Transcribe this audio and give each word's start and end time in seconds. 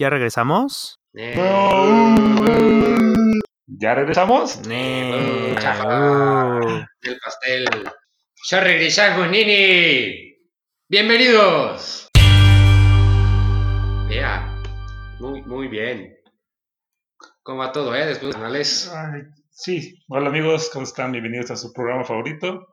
¿Ya 0.00 0.08
regresamos? 0.08 0.98
Eh, 1.12 1.34
¿Ya 3.66 3.94
regresamos? 3.94 4.62
Chafa. 4.62 6.58
Uh. 6.58 6.86
El 7.02 7.18
pastel. 7.22 7.66
Ya 8.48 8.60
regresamos, 8.60 9.28
nene. 9.28 10.38
Bienvenidos. 10.88 12.08
Vea, 14.08 14.58
muy, 15.18 15.42
muy 15.42 15.68
bien. 15.68 16.16
¿Cómo 17.42 17.58
va 17.58 17.70
todo, 17.70 17.94
eh? 17.94 18.06
Después 18.06 18.20
de 18.20 18.26
los 18.28 18.36
canales 18.36 18.90
Ay, 18.94 19.24
sí, 19.50 20.02
hola 20.08 20.30
amigos, 20.30 20.70
¿cómo 20.72 20.84
están? 20.84 21.12
Bienvenidos 21.12 21.50
a 21.50 21.56
su 21.56 21.74
programa 21.74 22.04
favorito. 22.04 22.66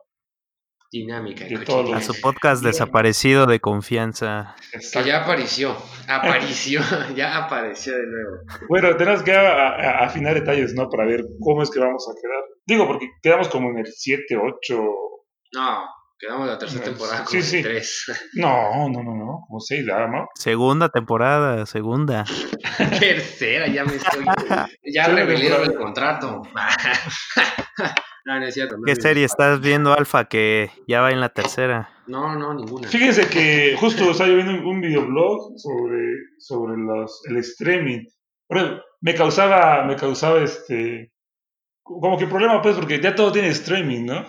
Dinámica. 0.90 1.44
De 1.44 1.64
cochina. 1.64 1.98
A 1.98 2.00
su 2.02 2.18
podcast 2.20 2.62
desaparecido 2.62 3.46
de 3.46 3.60
confianza. 3.60 4.56
Que 4.72 5.02
ya 5.04 5.22
apareció. 5.22 5.76
Apareció. 6.08 6.80
ya 7.16 7.36
apareció 7.36 7.94
de 7.96 8.04
nuevo. 8.06 8.36
Bueno, 8.68 8.96
tenemos 8.96 9.22
que 9.22 9.32
a- 9.32 9.68
a- 9.68 10.04
afinar 10.06 10.34
detalles, 10.34 10.74
¿no? 10.74 10.88
Para 10.88 11.06
ver 11.06 11.24
cómo 11.40 11.62
es 11.62 11.70
que 11.70 11.80
vamos 11.80 12.06
a 12.08 12.14
quedar. 12.20 12.42
Digo, 12.66 12.86
porque 12.86 13.08
quedamos 13.22 13.48
como 13.48 13.70
en 13.70 13.78
el 13.78 13.86
7, 13.86 14.36
8. 14.36 14.82
No, 15.54 15.84
quedamos 16.18 16.46
la 16.48 16.58
tercera 16.58 16.84
Sí, 16.84 16.90
temporada 16.90 17.24
sí, 17.26 17.36
con 17.36 17.42
sí. 17.42 17.62
tres. 17.62 18.04
No, 18.34 18.88
no, 18.88 19.02
no, 19.02 19.14
no, 19.14 19.44
como 19.46 19.60
6, 19.60 19.86
¿no? 19.86 20.28
Segunda 20.34 20.88
temporada, 20.90 21.64
segunda. 21.66 22.24
Tercera, 23.00 23.66
ya 23.68 23.84
me 23.84 23.94
estoy. 23.96 24.24
Ya 24.84 25.04
Sí, 25.06 25.10
revelé 25.12 25.46
el 25.48 25.74
contrato. 25.74 26.42
no, 28.28 28.40
no 28.40 28.46
es 28.46 28.54
cierto. 28.54 28.76
no 28.76 28.82
¿Qué 28.84 28.94
serie 28.96 29.24
estás 29.24 29.60
viendo, 29.60 29.92
Alfa, 29.92 30.26
que 30.26 30.70
ya 30.86 31.00
va 31.00 31.10
en 31.10 31.20
la 31.20 31.30
tercera? 31.30 31.90
No, 32.06 32.34
no, 32.36 32.54
ninguna. 32.54 32.88
Fíjense 32.88 33.28
que 33.28 33.76
justo 33.78 34.10
estaba 34.10 34.30
viendo 34.30 34.68
un, 34.68 34.80
videoblog 34.80 35.52
sobre, 35.58 36.02
sobre 36.38 36.76
los, 36.76 37.22
el 37.28 37.38
streaming. 37.38 38.04
Bueno, 38.48 38.80
me 39.00 39.14
causaba, 39.14 39.84
me 39.84 39.96
causaba 39.96 40.42
este, 40.42 41.12
como 41.82 42.16
que 42.18 42.26
problema 42.26 42.62
pues 42.62 42.76
porque 42.76 43.00
ya 43.00 43.14
todo 43.14 43.32
tiene 43.32 43.48
streaming, 43.48 44.06
¿no? 44.06 44.24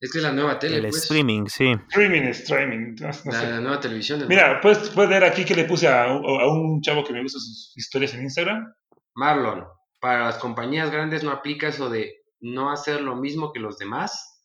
Es 0.00 0.10
que 0.12 0.18
es 0.18 0.24
la 0.24 0.32
nueva 0.32 0.58
tele, 0.58 0.76
El 0.76 0.82
pues. 0.88 1.02
streaming, 1.04 1.46
sí. 1.46 1.72
Streaming, 1.88 2.22
streaming, 2.30 2.94
no, 3.00 3.06
no 3.06 3.32
La, 3.32 3.40
sé. 3.40 3.50
la 3.50 3.60
nueva 3.60 3.80
televisión. 3.80 4.20
¿no? 4.20 4.26
Mira, 4.26 4.60
puedes, 4.60 4.90
puedes 4.90 5.08
ver 5.10 5.24
aquí 5.24 5.44
que 5.44 5.54
le 5.54 5.64
puse 5.64 5.88
a, 5.88 6.12
un- 6.12 6.24
a 6.40 6.46
un 6.48 6.80
chavo 6.82 7.02
que 7.04 7.12
me 7.12 7.22
gusta 7.22 7.38
sus 7.38 7.72
historias 7.76 8.12
en 8.14 8.22
Instagram. 8.22 8.72
Marlon, 9.14 9.64
para 10.00 10.24
las 10.26 10.38
compañías 10.38 10.90
grandes 10.90 11.22
no 11.24 11.30
aplica 11.30 11.68
eso 11.68 11.88
de 11.88 12.16
no 12.44 12.70
hacer 12.70 13.00
lo 13.00 13.16
mismo 13.16 13.52
que 13.52 13.60
los 13.60 13.78
demás. 13.78 14.42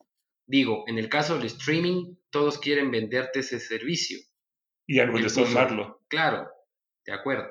Digo, 0.48 0.84
en 0.88 0.98
el 0.98 1.10
caso 1.10 1.36
del 1.38 1.46
streaming, 1.46 2.16
todos 2.32 2.58
quieren 2.58 2.90
venderte 2.92 3.40
ese 3.42 3.60
servicio. 3.60 4.18
Y 4.88 5.00
algo 5.00 5.18
Él 5.18 5.24
de 5.24 5.30
puso- 5.30 5.46
sonarlo. 5.46 6.02
Claro, 6.08 6.48
de 7.06 7.14
acuerdo. 7.14 7.46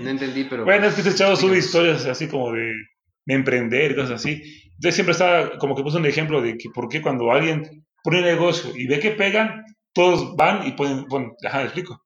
No 0.00 0.08
entendí, 0.10 0.44
pero. 0.50 0.64
Bueno, 0.64 0.86
es 0.86 0.94
que 0.94 1.00
este 1.02 1.14
chavo 1.14 1.36
sube 1.36 1.58
historias 1.58 2.06
así 2.06 2.28
como 2.28 2.52
de, 2.52 2.72
de 3.26 3.34
emprender 3.34 3.90
y 3.90 3.96
cosas 3.96 4.12
así. 4.12 4.42
Entonces 4.76 4.94
siempre 4.94 5.12
está 5.12 5.58
como 5.58 5.76
que 5.76 5.82
puso 5.82 5.98
un 5.98 6.06
ejemplo 6.06 6.40
de 6.40 6.56
que 6.56 6.70
por 6.70 6.88
qué 6.88 7.02
cuando 7.02 7.30
alguien 7.30 7.84
pone 8.02 8.18
un 8.18 8.24
negocio 8.24 8.72
y 8.74 8.86
ve 8.86 8.98
que 9.00 9.10
pegan, 9.10 9.64
todos 9.92 10.34
van 10.36 10.66
y 10.66 10.72
ponen, 10.72 11.04
bueno, 11.08 11.36
ajá, 11.46 11.62
explico. 11.64 12.02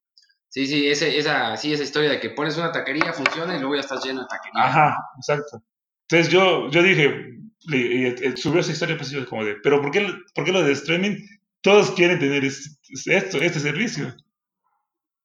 Sí, 0.48 0.66
sí, 0.66 0.88
ese, 0.88 1.16
esa, 1.18 1.56
sí, 1.56 1.72
esa 1.72 1.82
historia 1.84 2.10
de 2.10 2.20
que 2.20 2.30
pones 2.30 2.56
una 2.56 2.72
taquería, 2.72 3.12
funciona 3.12 3.54
y 3.56 3.60
luego 3.60 3.74
ya 3.76 3.80
estás 3.82 4.04
lleno 4.04 4.22
de 4.22 4.26
taquería. 4.28 4.64
Ajá, 4.64 4.96
exacto. 5.18 5.62
Entonces 6.08 6.32
yo, 6.32 6.70
yo 6.70 6.82
dije, 6.82 7.38
y, 7.68 8.36
subió 8.36 8.60
esa 8.60 8.72
historia 8.72 8.96
pues 8.96 9.10
yo 9.10 9.26
como 9.26 9.44
de, 9.44 9.56
pero 9.62 9.80
¿por 9.80 9.90
qué, 9.90 10.06
por 10.34 10.44
qué 10.44 10.52
lo 10.52 10.62
de 10.62 10.72
streaming? 10.72 11.16
Todos 11.60 11.90
quieren 11.92 12.18
tener 12.18 12.44
es- 12.44 12.78
esto, 13.06 13.38
este 13.38 13.60
servicio. 13.60 14.14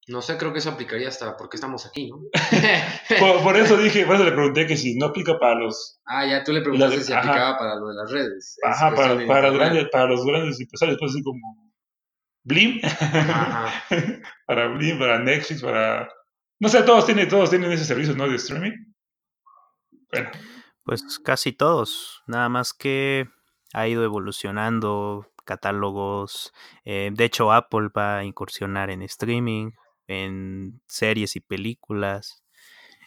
No 0.08 0.22
sé, 0.22 0.38
creo 0.38 0.52
que 0.52 0.59
eso 0.59 0.72
aplicaría 0.72 1.08
hasta 1.08 1.38
porque 1.38 1.58
estamos 1.58 1.86
aquí, 1.86 2.09
¿no? 2.09 2.17
Por, 3.20 3.44
por 3.44 3.56
eso 3.56 3.78
dije, 3.78 4.06
por 4.06 4.16
eso 4.16 4.25
le 4.25 4.31
pregunté 4.31 4.66
que 4.66 4.75
si 4.75 4.95
no 4.95 5.08
aplica 5.08 5.38
para 5.38 5.56
los, 5.59 6.02
ah, 6.06 6.25
ya 6.25 6.44
tú 6.44 6.52
le 6.52 6.61
preguntaste 6.61 7.02
si 7.03 7.14
ajá. 7.14 7.22
aplicaba 7.22 7.58
para 7.58 7.75
lo 7.75 7.89
de 7.89 7.95
las 7.95 8.11
redes. 8.11 8.58
Es 8.58 8.59
ajá, 8.64 8.95
para, 8.95 9.28
para, 9.28 9.50
los 9.50 9.58
grandes, 9.59 9.89
para 9.92 10.05
los 10.08 10.26
grandes 10.26 10.60
empresarios, 10.60 10.98
pues 10.99 11.11
así 11.11 11.21
como 11.21 11.71
Blim, 12.43 12.82
Ajá. 12.83 13.83
para 14.48 14.67
Blim, 14.70 14.98
para 14.98 15.20
Netflix, 15.20 15.61
para... 15.61 16.10
No 16.60 16.70
sé, 16.70 16.82
todos 16.83 17.05
tienen, 17.05 17.27
todos 17.27 17.49
tienen 17.49 17.71
ese 17.71 17.86
servicio, 17.86 18.16
¿no? 18.16 18.27
De 18.27 18.36
streaming. 18.36 18.71
Bueno, 20.11 20.32
Pues 20.83 21.19
casi 21.19 21.52
todos. 21.52 22.23
Nada 22.27 22.49
más 22.49 22.73
que 22.73 23.27
ha 23.73 23.87
ido 23.87 24.03
evolucionando 24.03 25.27
catálogos. 25.45 26.53
eh, 26.86 27.11
de 27.14 27.25
hecho, 27.25 27.52
Apple 27.52 27.89
va 27.95 28.19
a 28.19 28.23
incursionar 28.23 28.89
en 28.89 29.02
streaming, 29.02 29.71
en 30.08 30.81
series 30.87 31.36
y 31.36 31.39
películas. 31.39 32.43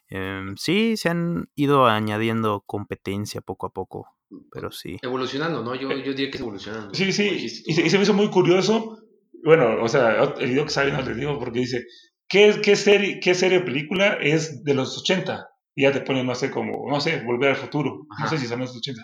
Em, 0.08 0.56
sí, 0.56 0.96
se 0.96 1.08
han 1.08 1.48
ido 1.54 1.86
añadiendo 1.86 2.62
competencia 2.66 3.40
poco 3.40 3.66
a 3.66 3.70
poco, 3.70 4.08
pero 4.52 4.70
sí. 4.70 4.98
Evolucionando, 5.02 5.62
¿no? 5.62 5.74
Yo, 5.74 5.90
yo 5.92 6.12
diría 6.12 6.30
que 6.30 6.36
es 6.36 6.42
evolucionando. 6.42 6.94
sí, 6.94 7.12
sí, 7.12 7.28
y 7.28 7.48
se, 7.48 7.82
y 7.82 7.90
se 7.90 7.96
me 7.96 8.04
hizo 8.04 8.14
muy 8.14 8.28
curioso. 8.30 8.98
Bueno, 9.44 9.82
o 9.82 9.88
sea, 9.88 10.22
el 10.38 10.50
video 10.50 10.64
que 10.64 10.70
sale 10.70 10.92
no 10.92 11.02
les 11.02 11.16
digo 11.16 11.38
porque 11.38 11.60
dice, 11.60 11.84
¿qué, 12.28 12.60
qué 12.62 12.76
serie, 12.76 13.20
qué 13.20 13.34
serie 13.34 13.58
o 13.58 13.64
película 13.64 14.14
es 14.20 14.62
de 14.64 14.74
los 14.74 14.98
80? 14.98 15.48
Y 15.74 15.82
ya 15.82 15.92
te 15.92 16.00
ponen, 16.00 16.26
no 16.26 16.34
sé, 16.34 16.50
como, 16.50 16.88
no 16.90 17.00
sé, 17.00 17.22
Volver 17.24 17.50
al 17.50 17.56
Futuro. 17.56 18.06
No 18.20 18.28
sé 18.28 18.38
si 18.38 18.46
son 18.46 18.60
los 18.60 18.76
80. 18.76 19.02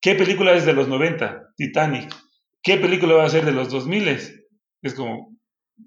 ¿Qué 0.00 0.14
película 0.14 0.52
es 0.52 0.64
de 0.66 0.72
los 0.72 0.88
90? 0.88 1.54
Titanic. 1.56 2.14
¿Qué 2.62 2.76
película 2.76 3.14
va 3.14 3.24
a 3.24 3.28
ser 3.30 3.44
de 3.44 3.52
los 3.52 3.70
2000? 3.70 4.08
Es 4.82 4.94
como, 4.94 5.36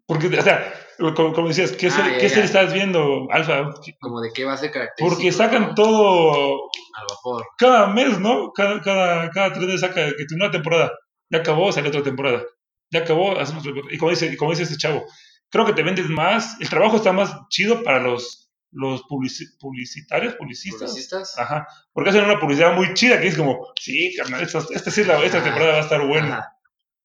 porque, 0.05 0.27
o 0.27 0.41
sea, 0.41 0.73
como, 1.15 1.33
como 1.33 1.47
decías, 1.49 1.71
¿qué, 1.73 1.87
Ah, 1.87 1.91
serie, 1.91 2.11
ya, 2.13 2.19
¿qué 2.19 2.29
ya. 2.29 2.43
estás 2.43 2.73
viendo, 2.73 3.27
Alfa? 3.31 3.71
Como 3.99 4.21
de 4.21 4.31
qué 4.33 4.45
va 4.45 4.53
a 4.53 4.57
ser 4.57 4.71
característico. 4.71 5.09
Porque 5.15 5.31
sacan 5.31 5.61
¿no? 5.69 5.75
todo 5.75 6.69
Al 6.95 7.05
vapor. 7.09 7.45
cada 7.57 7.87
mes, 7.87 8.19
¿no? 8.19 8.51
Cada, 8.53 8.81
cada, 8.81 9.29
cada 9.31 9.51
tres 9.53 9.65
meses 9.65 9.81
saca 9.81 10.07
que 10.07 10.35
una 10.35 10.51
temporada. 10.51 10.91
Ya 11.29 11.39
acabó, 11.39 11.71
sale 11.71 11.89
otra 11.89 12.03
temporada. 12.03 12.43
Ya 12.91 12.99
acabó, 13.01 13.37
hacemos 13.39 13.63
otra 13.63 13.73
temporada. 13.73 13.95
Y 13.95 13.97
como 13.97 14.11
dice, 14.11 14.27
y 14.27 14.37
como 14.37 14.51
dice 14.51 14.63
este 14.63 14.77
chavo, 14.77 15.05
creo 15.49 15.65
que 15.65 15.73
te 15.73 15.83
vendes 15.83 16.07
más, 16.09 16.59
el 16.61 16.69
trabajo 16.69 16.97
está 16.97 17.11
más 17.13 17.33
chido 17.49 17.83
para 17.83 17.99
los, 17.99 18.41
los 18.71 19.03
publici- 19.03 19.57
publicitarios, 19.59 20.35
publicistas. 20.35 20.89
¿Publicistas? 20.91 21.37
Ajá. 21.37 21.67
Porque 21.93 22.09
hacen 22.11 22.23
una 22.25 22.39
publicidad 22.39 22.73
muy 22.75 22.93
chida 22.93 23.19
que 23.19 23.27
es 23.27 23.37
como, 23.37 23.67
sí, 23.79 24.13
carnal, 24.17 24.41
esta, 24.41 24.59
esta, 24.73 24.91
sí 24.91 25.01
es 25.01 25.07
la- 25.07 25.23
esta 25.23 25.43
temporada 25.43 25.73
va 25.73 25.77
a 25.79 25.81
estar 25.81 26.05
buena. 26.07 26.37
Ajá. 26.39 26.57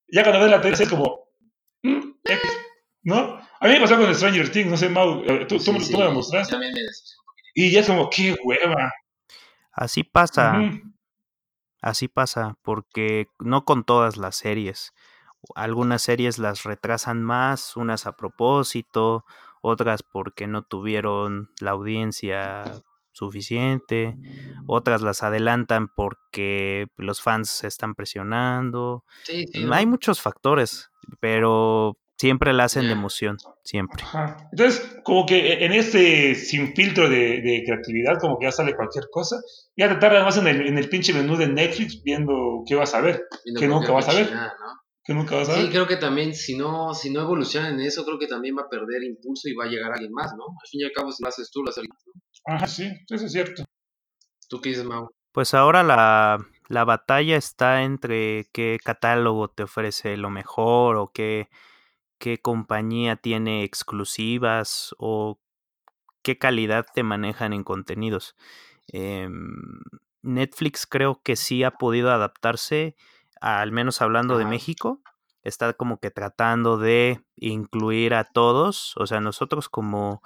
Ya 0.08 0.22
cuando 0.22 0.40
ves 0.40 0.50
la 0.50 0.60
tele 0.60 0.76
es 0.80 0.88
como, 0.88 1.28
mm, 1.82 2.00
¿no? 3.02 3.40
A 3.60 3.66
mí 3.66 3.72
me 3.74 3.80
pasó 3.80 3.96
con 3.96 4.14
Stranger 4.14 4.50
Things, 4.52 4.70
no 4.70 4.76
sé, 4.76 4.88
Mau, 4.88 5.22
eh, 5.24 5.46
tú, 5.46 5.56
tú, 5.58 5.60
Sí, 5.60 5.80
sí, 5.80 5.92
tú 5.92 5.98
me 5.98 6.04
la 6.04 6.10
mostraste. 6.10 6.52
También 6.52 6.72
me 6.74 6.80
decepcionó. 6.82 7.22
Y 7.54 7.70
ya 7.70 7.80
es 7.80 7.86
como, 7.86 8.10
qué 8.10 8.36
hueva. 8.44 8.92
Así 9.72 10.04
pasa. 10.04 10.60
Así 11.82 12.08
pasa, 12.08 12.56
porque 12.62 13.28
no 13.38 13.64
con 13.64 13.84
todas 13.84 14.16
las 14.16 14.36
series. 14.36 14.92
Algunas 15.54 16.02
series 16.02 16.38
las 16.38 16.64
retrasan 16.64 17.22
más, 17.22 17.76
unas 17.76 18.06
a 18.06 18.12
propósito, 18.16 19.24
otras 19.66 20.02
porque 20.02 20.46
no 20.46 20.62
tuvieron 20.62 21.50
la 21.60 21.72
audiencia 21.72 22.64
suficiente, 23.12 24.16
otras 24.66 25.02
las 25.02 25.22
adelantan 25.22 25.88
porque 25.88 26.86
los 26.96 27.22
fans 27.22 27.48
se 27.48 27.66
están 27.66 27.94
presionando. 27.94 29.04
Sí, 29.24 29.46
sí. 29.52 29.66
Hay 29.72 29.86
muchos 29.86 30.20
factores, 30.20 30.90
pero 31.18 31.96
siempre 32.18 32.52
la 32.52 32.64
hacen 32.64 32.86
de 32.86 32.92
emoción, 32.92 33.38
siempre. 33.64 34.02
Ajá. 34.04 34.36
Entonces, 34.52 34.98
como 35.02 35.26
que 35.26 35.64
en 35.64 35.72
este 35.72 36.34
sin 36.34 36.74
filtro 36.74 37.08
de, 37.08 37.40
de 37.40 37.62
creatividad, 37.66 38.18
como 38.20 38.38
que 38.38 38.46
ya 38.46 38.52
sale 38.52 38.76
cualquier 38.76 39.06
cosa, 39.10 39.36
ya 39.76 39.88
te 39.88 39.96
tardas 39.96 40.24
más 40.24 40.36
en 40.36 40.46
el, 40.46 40.66
en 40.66 40.78
el 40.78 40.88
pinche 40.88 41.12
menú 41.12 41.36
de 41.36 41.48
Netflix 41.48 42.02
viendo 42.02 42.62
qué 42.66 42.74
vas 42.74 42.94
a 42.94 43.00
ver, 43.00 43.24
que 43.58 43.66
nunca 43.66 43.92
vas 43.92 44.08
a 44.08 44.14
ver. 44.14 44.28
Que 45.06 45.14
nunca 45.14 45.36
vas 45.36 45.48
a 45.48 45.54
Sí, 45.54 45.62
ver. 45.62 45.70
creo 45.70 45.86
que 45.86 45.96
también 45.96 46.34
si 46.34 46.56
no, 46.56 46.92
si 46.94 47.10
no 47.10 47.20
evoluciona 47.20 47.68
en 47.68 47.80
eso, 47.80 48.04
creo 48.04 48.18
que 48.18 48.26
también 48.26 48.56
va 48.56 48.62
a 48.62 48.68
perder 48.68 49.04
impulso 49.04 49.48
y 49.48 49.54
va 49.54 49.64
a 49.64 49.68
llegar 49.68 49.92
alguien 49.92 50.12
más, 50.12 50.32
¿no? 50.36 50.44
Al 50.44 50.68
fin 50.68 50.80
y 50.80 50.84
al 50.84 50.92
cabo, 50.92 51.12
si 51.12 51.22
lo 51.22 51.28
haces 51.28 51.50
tú, 51.50 51.62
lo 51.62 51.70
hace 51.70 51.80
alguien 51.80 51.94
más, 51.94 52.04
¿no? 52.06 52.54
Ajá, 52.54 52.66
sí, 52.66 52.90
eso 53.08 53.26
es 53.26 53.32
cierto. 53.32 53.64
¿Tú 54.48 54.60
qué 54.60 54.70
dices, 54.70 54.84
Mau? 54.84 55.10
Pues 55.32 55.54
ahora 55.54 55.82
la, 55.82 56.38
la 56.68 56.84
batalla 56.84 57.36
está 57.36 57.82
entre 57.82 58.48
qué 58.52 58.78
catálogo 58.82 59.48
te 59.48 59.64
ofrece 59.64 60.16
lo 60.16 60.30
mejor 60.30 60.96
o 60.96 61.12
qué, 61.12 61.48
qué 62.18 62.38
compañía 62.38 63.16
tiene 63.16 63.64
exclusivas 63.64 64.94
o 64.98 65.38
qué 66.22 66.38
calidad 66.38 66.86
te 66.92 67.02
manejan 67.02 67.52
en 67.52 67.64
contenidos. 67.64 68.34
Em, 68.88 69.54
Netflix 70.22 70.86
creo 70.86 71.20
que 71.22 71.36
sí 71.36 71.62
ha 71.62 71.72
podido 71.72 72.10
adaptarse, 72.10 72.96
al 73.40 73.72
menos 73.72 74.00
hablando 74.02 74.38
de. 74.38 74.44
México, 74.46 75.00
está 75.42 75.72
como 75.74 75.98
que 75.98 76.10
tratando 76.10 76.78
de 76.78 77.20
incluir 77.36 78.14
a 78.14 78.24
todos, 78.24 78.96
o 78.96 79.06
sea, 79.06 79.20
nosotros 79.20 79.68
como, 79.68 80.22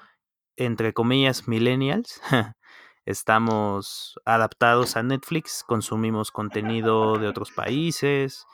entre 0.56 0.92
comillas, 0.92 1.48
millennials, 1.48 2.20
estamos 3.04 4.18
adaptados 4.24 4.96
a 4.96 5.02
Netflix, 5.02 5.64
consumimos 5.66 6.30
contenido 6.30 7.18
de 7.18 7.28
otros 7.28 7.50
países, 7.50 8.46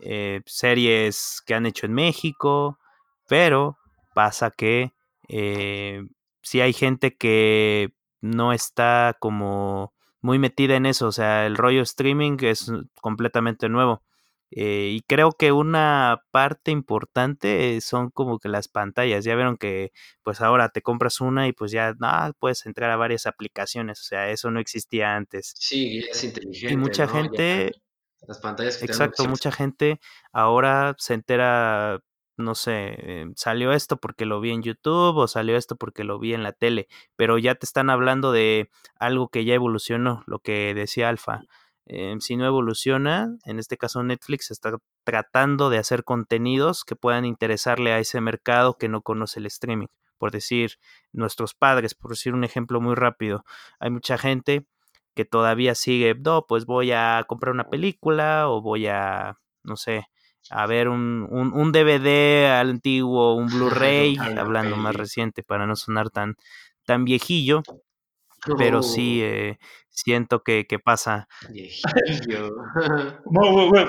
eh, 0.00 0.42
series 0.46 1.42
que 1.46 1.54
han 1.54 1.66
hecho 1.66 1.86
en 1.86 1.94
México, 1.94 2.78
pero 3.28 3.78
pasa 4.14 4.50
que 4.50 4.92
eh, 5.28 6.02
sí 6.42 6.60
hay 6.60 6.72
gente 6.72 7.16
que 7.16 7.94
no 8.20 8.52
está 8.52 9.16
como 9.18 9.93
muy 10.24 10.38
metida 10.38 10.74
en 10.76 10.86
eso, 10.86 11.06
o 11.08 11.12
sea, 11.12 11.44
el 11.44 11.54
rollo 11.54 11.82
streaming 11.82 12.38
es 12.40 12.72
completamente 13.02 13.68
nuevo. 13.68 14.02
Eh, 14.50 14.92
y 14.92 15.02
creo 15.02 15.32
que 15.32 15.52
una 15.52 16.22
parte 16.30 16.70
importante 16.70 17.78
son 17.82 18.08
como 18.08 18.38
que 18.38 18.48
las 18.48 18.68
pantallas. 18.68 19.24
Ya 19.24 19.34
vieron 19.34 19.58
que 19.58 19.92
pues 20.22 20.40
ahora 20.40 20.70
te 20.70 20.80
compras 20.80 21.20
una 21.20 21.46
y 21.46 21.52
pues 21.52 21.72
ya 21.72 21.92
no, 21.98 22.08
puedes 22.38 22.64
entrar 22.64 22.90
a 22.90 22.96
varias 22.96 23.26
aplicaciones. 23.26 24.00
O 24.00 24.04
sea, 24.04 24.30
eso 24.30 24.50
no 24.50 24.60
existía 24.60 25.14
antes. 25.14 25.52
Sí, 25.58 25.98
es 25.98 26.24
inteligente. 26.24 26.72
Y 26.72 26.76
mucha 26.78 27.06
gente... 27.06 27.72
las 28.26 28.38
pantallas 28.38 28.78
que 28.78 28.86
Exacto, 28.86 29.26
mucha 29.26 29.52
gente 29.52 30.00
ahora 30.32 30.94
se 30.96 31.12
entera 31.12 32.00
no 32.36 32.54
sé, 32.54 32.94
eh, 32.98 33.26
salió 33.36 33.72
esto 33.72 33.96
porque 33.96 34.26
lo 34.26 34.40
vi 34.40 34.50
en 34.50 34.62
YouTube 34.62 35.16
o 35.16 35.28
salió 35.28 35.56
esto 35.56 35.76
porque 35.76 36.04
lo 36.04 36.18
vi 36.18 36.34
en 36.34 36.42
la 36.42 36.52
tele, 36.52 36.88
pero 37.16 37.38
ya 37.38 37.54
te 37.54 37.66
están 37.66 37.90
hablando 37.90 38.32
de 38.32 38.70
algo 38.98 39.28
que 39.28 39.44
ya 39.44 39.54
evolucionó, 39.54 40.22
lo 40.26 40.40
que 40.40 40.74
decía 40.74 41.08
Alfa. 41.08 41.42
Em, 41.86 42.20
si 42.20 42.36
no 42.36 42.46
evoluciona, 42.46 43.36
en 43.44 43.58
este 43.58 43.76
caso 43.76 44.02
Netflix 44.02 44.50
está 44.50 44.78
tratando 45.04 45.68
de 45.70 45.78
hacer 45.78 46.02
contenidos 46.04 46.84
que 46.84 46.96
puedan 46.96 47.24
interesarle 47.26 47.92
a 47.92 47.98
ese 47.98 48.20
mercado 48.20 48.78
que 48.78 48.88
no 48.88 49.02
conoce 49.02 49.40
el 49.40 49.46
streaming. 49.46 49.88
Por 50.18 50.30
decir, 50.30 50.78
nuestros 51.12 51.54
padres, 51.54 51.94
por 51.94 52.12
decir 52.12 52.32
un 52.34 52.44
ejemplo 52.44 52.80
muy 52.80 52.94
rápido, 52.94 53.44
hay 53.78 53.90
mucha 53.90 54.16
gente 54.18 54.66
que 55.14 55.24
todavía 55.24 55.74
sigue, 55.74 56.14
no, 56.14 56.46
pues 56.46 56.66
voy 56.66 56.92
a 56.92 57.24
comprar 57.28 57.52
una 57.54 57.68
película 57.68 58.48
o 58.48 58.62
voy 58.62 58.86
a, 58.88 59.38
no 59.62 59.76
sé, 59.76 60.06
a 60.50 60.66
ver 60.66 60.88
un, 60.88 61.26
un, 61.30 61.52
un 61.52 61.72
DVD 61.72 62.46
antiguo, 62.58 63.34
un 63.34 63.46
Blu-ray, 63.48 64.16
hablando 64.36 64.76
más 64.76 64.94
reciente 64.94 65.42
para 65.42 65.66
no 65.66 65.76
sonar 65.76 66.10
tan, 66.10 66.36
tan 66.84 67.04
viejillo. 67.04 67.62
Pero 68.58 68.82
sí, 68.82 69.20
Oh, 69.22 69.26
eh, 69.26 69.58
siento 69.88 70.42
que, 70.42 70.66
que 70.66 70.78
pasa. 70.78 71.28
viejillo. 71.50 72.50
No, 73.30 73.50
voy, 73.52 73.68
voy- 73.70 73.86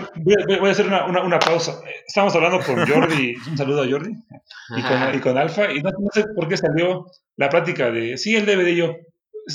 voy- 0.48 0.60
voy 0.60 0.70
a 0.70 0.72
hacer 0.72 0.88
una, 0.88 1.06
una- 1.06 1.22
una 1.24 1.40
pausa. 1.40 1.82
Estamos 2.08 2.34
hablando 2.36 2.60
con 2.62 2.88
Jordi, 2.88 3.36
un 3.50 3.58
saludo 3.58 3.84
a 3.84 3.88
Jordi, 3.90 4.12
y 4.78 4.82
con, 4.82 5.14
y 5.16 5.20
con 5.20 5.38
Alfa, 5.38 5.72
y 5.74 5.82
no, 5.82 5.90
no 5.92 6.08
sé 6.14 6.24
por 6.36 6.48
qué 6.48 6.56
salió 6.56 7.06
la 7.36 7.50
plática 7.50 7.92
de, 7.92 8.18
sí, 8.18 8.34
el 8.36 8.46
DVD, 8.46 8.76
yo, 8.76 8.96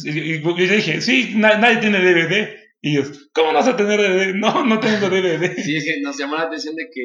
y, 0.04 0.42
yo 0.42 0.54
dije, 0.54 1.00
sí, 1.00 1.32
na- 1.36 1.56
nadie 1.56 1.78
tiene 1.78 1.98
DVD, 2.00 2.59
y 2.82 2.96
ellos, 2.96 3.30
¿cómo 3.34 3.48
no 3.52 3.58
vas 3.58 3.68
a 3.68 3.76
tener 3.76 4.00
DVD? 4.00 4.34
No, 4.34 4.64
no 4.64 4.80
tengo 4.80 5.08
DVD. 5.08 5.54
Sí, 5.56 5.76
es 5.76 5.84
que 5.84 6.00
nos 6.02 6.16
llamó 6.18 6.36
la 6.36 6.44
atención 6.44 6.74
de 6.76 6.88
que 6.92 7.00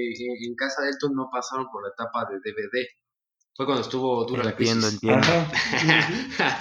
en, 0.47 0.55
casa 0.55 0.81
de 0.83 0.89
Elton 0.89 1.13
no 1.15 1.29
pasaron 1.31 1.67
por 1.71 1.83
la 1.83 1.89
etapa 1.89 2.25
de 2.31 2.37
DVD. 2.39 2.85
Fue 3.55 3.65
cuando 3.65 3.83
estuvo 3.83 4.25
dura 4.25 4.43
la 4.43 4.51
Entiendo, 4.51 4.87
crisis. 4.87 5.03
entiendo. 5.03 5.27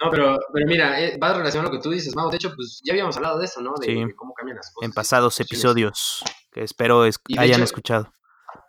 No, 0.00 0.10
pero, 0.12 0.38
pero 0.52 0.66
mira, 0.68 1.00
eh, 1.00 1.18
va 1.20 1.32
relacionado 1.36 1.70
a 1.70 1.72
lo 1.74 1.78
que 1.78 1.82
tú 1.82 1.90
dices, 1.90 2.14
Mau. 2.14 2.30
De 2.30 2.36
hecho, 2.36 2.52
pues 2.54 2.80
ya 2.84 2.92
habíamos 2.92 3.16
hablado 3.16 3.36
de 3.40 3.46
eso, 3.46 3.60
¿no? 3.60 3.72
De, 3.80 3.86
Sí. 3.86 3.94
de 4.04 4.14
cómo 4.14 4.32
cambian 4.32 4.56
las 4.56 4.70
cosas. 4.72 4.86
En 4.88 4.92
pasados 4.92 5.40
episodios 5.40 6.22
que 6.52 6.62
espero 6.62 7.04
es- 7.04 7.18
hayan 7.36 7.56
hecho- 7.56 7.64
escuchado. 7.64 8.12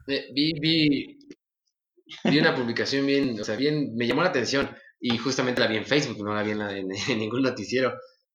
Eh, 0.07 0.25
vi, 0.33 0.53
vi, 0.59 1.19
vi 2.23 2.39
una 2.39 2.55
publicación 2.55 3.05
bien, 3.05 3.39
o 3.39 3.43
sea, 3.43 3.55
bien, 3.55 3.95
me 3.95 4.07
llamó 4.07 4.23
la 4.23 4.29
atención 4.29 4.75
y 4.99 5.19
justamente 5.19 5.61
la 5.61 5.67
vi 5.67 5.77
en 5.77 5.85
Facebook, 5.85 6.17
no 6.25 6.33
la 6.33 6.41
vi 6.41 6.49
en, 6.51 6.57
la- 6.57 6.75
en- 6.75 6.89
en 7.09 7.19
ningún 7.19 7.43
noticiero, 7.43 7.93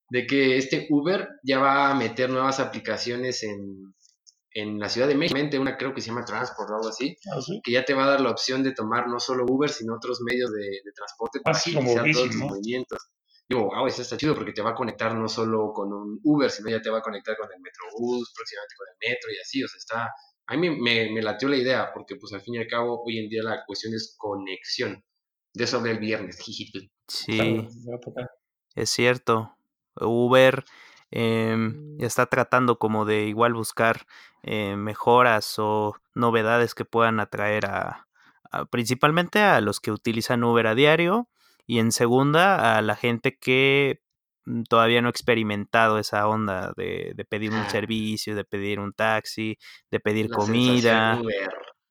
de 0.09 0.25
que 0.27 0.57
este 0.57 0.87
Uber 0.89 1.29
ya 1.43 1.59
va 1.59 1.89
a 1.91 1.95
meter 1.95 2.29
nuevas 2.29 2.59
aplicaciones 2.59 3.43
en, 3.43 3.93
en 4.51 4.79
la 4.79 4.87
Ciudad 4.89 5.07
de 5.07 5.15
México, 5.15 5.39
una 5.59 5.77
creo 5.77 5.93
que 5.93 6.01
se 6.01 6.07
llama 6.09 6.25
Transport 6.25 6.69
o 6.69 6.75
algo 6.75 6.89
así, 6.89 7.17
Ah, 7.31 7.41
sí. 7.41 7.59
que 7.63 7.71
ya 7.71 7.83
te 7.83 7.93
va 7.93 8.05
a 8.05 8.09
dar 8.11 8.21
la 8.21 8.29
opción 8.31 8.63
de 8.63 8.73
tomar 8.73 9.07
no 9.07 9.19
solo 9.19 9.45
Uber, 9.47 9.69
sino 9.69 9.95
otros 9.95 10.21
medios 10.21 10.51
de, 10.51 10.61
de 10.83 10.91
transporte 10.95 11.39
para 11.41 11.57
Así 11.57 11.73
como 11.73 11.91
agilizar 11.91 12.11
todos 12.13 12.29
tus 12.29 12.39
¿no? 12.39 12.47
movimientos. 12.47 12.99
Digo, 13.47 13.65
wow, 13.65 13.85
eso 13.85 14.01
está 14.01 14.17
chido 14.17 14.33
porque 14.33 14.53
te 14.53 14.61
va 14.61 14.71
a 14.71 14.75
conectar 14.75 15.13
no 15.13 15.27
solo 15.27 15.71
con 15.73 15.93
un 15.93 16.19
Uber, 16.23 16.49
sino 16.49 16.69
ya 16.69 16.81
te 16.81 16.89
va 16.89 16.97
a 16.99 17.01
conectar 17.01 17.35
con 17.37 17.47
el 17.53 17.61
Metrobús, 17.61 18.31
próximamente 18.35 18.73
con 18.77 18.87
el 18.89 19.11
metro 19.11 19.31
y 19.31 19.37
así, 19.39 19.63
o 19.63 19.67
sea, 19.67 19.77
está... 19.77 20.11
A 20.47 20.55
mí 20.57 20.69
me, 20.69 21.11
me 21.11 21.21
latió 21.23 21.47
la 21.49 21.57
idea 21.57 21.91
porque 21.93 22.15
pues 22.17 22.31
al 22.33 22.41
fin 22.41 22.55
y 22.55 22.57
al 22.59 22.67
cabo 22.67 23.03
hoy 23.03 23.17
en 23.17 23.29
día 23.29 23.41
la 23.43 23.63
cuestión 23.65 23.93
es 23.95 24.15
conexión. 24.17 25.03
De 25.53 25.63
eso 25.63 25.77
hablé 25.77 25.91
el 25.91 25.99
viernes, 25.99 26.39
jijito. 26.39 26.79
Sí, 27.07 27.39
me 27.39 27.67
es 28.75 28.89
cierto. 28.89 29.54
Uber 30.01 30.63
em, 31.11 31.97
está 31.99 32.25
tratando 32.27 32.77
como 32.79 33.05
de 33.05 33.25
igual 33.25 33.53
buscar 33.53 34.05
eh, 34.43 34.75
mejoras 34.75 35.55
o 35.59 35.95
novedades 36.13 36.75
que 36.75 36.85
puedan 36.85 37.19
atraer 37.19 37.65
a, 37.67 38.07
a- 38.51 38.65
principalmente 38.65 39.39
a 39.41 39.61
los 39.61 39.79
que 39.79 39.91
utilizan 39.91 40.43
Uber 40.43 40.67
a 40.67 40.75
diario 40.75 41.29
y 41.67 41.79
en 41.79 41.91
segunda 41.91 42.77
a 42.77 42.81
la 42.81 42.95
gente 42.95 43.37
que 43.37 44.01
mm, 44.45 44.63
todavía 44.63 45.01
no 45.01 45.07
ha 45.07 45.11
experimentado 45.11 45.99
esa 45.99 46.27
onda 46.27 46.73
de, 46.75 47.13
de 47.15 47.25
pedir 47.25 47.51
un 47.51 47.61
Ah. 47.61 47.69
servicio, 47.69 48.35
de 48.35 48.43
pedir 48.45 48.79
un 48.79 48.93
taxi, 48.93 49.57
de 49.91 49.99
pedir 49.99 50.27
La 50.29 50.35
comida. 50.37 51.19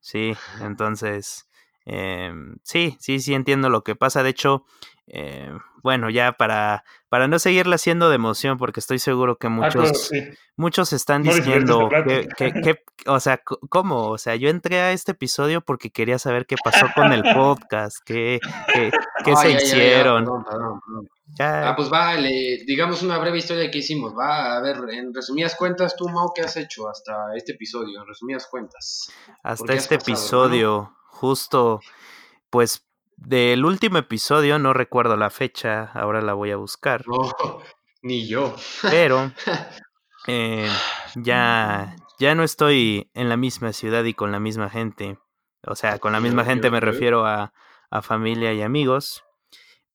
Sí, 0.00 0.36
entonces, 0.60 1.48
em, 1.86 2.56
sí, 2.62 2.96
sí, 3.00 3.20
sí 3.20 3.34
entiendo 3.34 3.70
lo 3.70 3.82
que 3.82 3.96
pasa. 3.96 4.22
De 4.22 4.30
hecho, 4.30 4.64
em, 5.06 5.58
bueno, 5.84 6.10
ya 6.10 6.32
para, 6.32 6.82
para 7.08 7.28
no 7.28 7.38
seguirla 7.38 7.76
haciendo 7.76 8.08
de 8.08 8.16
emoción, 8.16 8.58
porque 8.58 8.80
estoy 8.80 8.98
seguro 8.98 9.36
que 9.36 9.46
Ah, 9.46 9.50
muchos, 9.50 9.72
claro, 9.74 9.94
sí. 9.94 10.20
muchos 10.56 10.92
están 10.92 11.22
No 11.22 11.32
diciendo 11.32 11.88
que, 12.08 12.26
que, 12.36 12.52
que- 12.62 12.78
o 13.06 13.20
sea, 13.20 13.40
¿cómo? 13.68 14.08
O 14.08 14.18
sea, 14.18 14.34
yo 14.34 14.48
entré 14.48 14.80
a 14.80 14.90
este 14.92 15.12
episodio 15.12 15.60
porque 15.60 15.90
quería 15.90 16.18
saber 16.18 16.46
qué 16.46 16.56
pasó 16.64 16.86
con 16.94 17.12
el 17.12 17.22
podcast, 17.34 17.98
qué, 18.04 18.40
qué, 18.72 18.90
qué 19.24 19.36
se 19.36 19.50
hicieron. 19.52 20.24
perdón, 20.24 20.44
perdón, 20.44 20.80
perdón. 20.84 21.08
Ya, 21.38 21.68
Ah, 21.70 21.76
pues 21.76 21.90
va, 21.92 22.14
le- 22.14 22.64
digamos 22.66 23.02
una 23.02 23.18
breve 23.18 23.38
historia 23.38 23.70
que 23.70 23.78
hicimos. 23.78 24.12
Va, 24.18 24.56
a 24.56 24.60
ver, 24.60 24.76
en 24.90 25.12
resumidas 25.12 25.54
cuentas, 25.56 25.94
tú, 25.96 26.08
Mau, 26.08 26.32
¿qué 26.34 26.42
has 26.42 26.56
hecho 26.56 26.88
hasta 26.88 27.34
este 27.36 27.52
episodio? 27.52 28.00
En 28.00 28.06
resumidas 28.06 28.46
cuentas. 28.50 29.10
hasta 29.42 29.72
este 29.74 29.98
pasado, 29.98 30.12
episodio, 30.12 30.96
justo, 31.08 31.80
pues, 32.50 32.83
del 33.16 33.64
último 33.64 33.98
episodio, 33.98 34.58
no 34.58 34.72
recuerdo 34.72 35.16
la 35.16 35.30
fecha, 35.30 35.90
ahora 35.94 36.20
la 36.20 36.34
voy 36.34 36.50
a 36.50 36.56
buscar. 36.56 37.06
No, 37.06 37.34
ni 38.02 38.26
yo. 38.26 38.54
pero 38.82 39.32
eh, 40.26 40.68
ya, 41.16 41.96
ya 42.18 42.34
no 42.34 42.44
estoy 42.44 43.10
en 43.14 43.28
la 43.28 43.36
misma 43.36 43.72
ciudad 43.72 44.04
y 44.04 44.14
con 44.14 44.32
la 44.32 44.40
misma 44.40 44.70
gente. 44.70 45.18
O 45.66 45.76
sea, 45.76 45.98
con 45.98 46.12
la 46.12 46.20
misma 46.20 46.44
gente 46.44 46.70
me 46.70 46.80
refiero 46.80 47.24
a, 47.26 47.52
a 47.90 48.02
familia 48.02 48.52
y 48.52 48.62
amigos. 48.62 49.24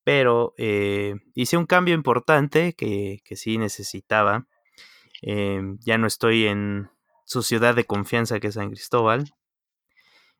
Pero 0.04 0.54
eh, 0.57 1.16
hice 1.36 1.57
un 1.57 1.66
cambio 1.66 1.94
importante 1.94 2.73
que, 2.73 3.19
que 3.23 3.35
sí 3.35 3.57
necesitaba. 3.59 4.47
Eh, 5.21 5.61
ya 5.81 5.97
no 5.97 6.07
estoy 6.07 6.47
en 6.47 6.90
su 7.26 7.44
ciudad 7.44 7.76
de 7.76 7.85
confianza 7.85 8.40
que 8.40 8.47
es 8.47 8.56
San 8.56 8.69
Cristóbal. 8.69 9.31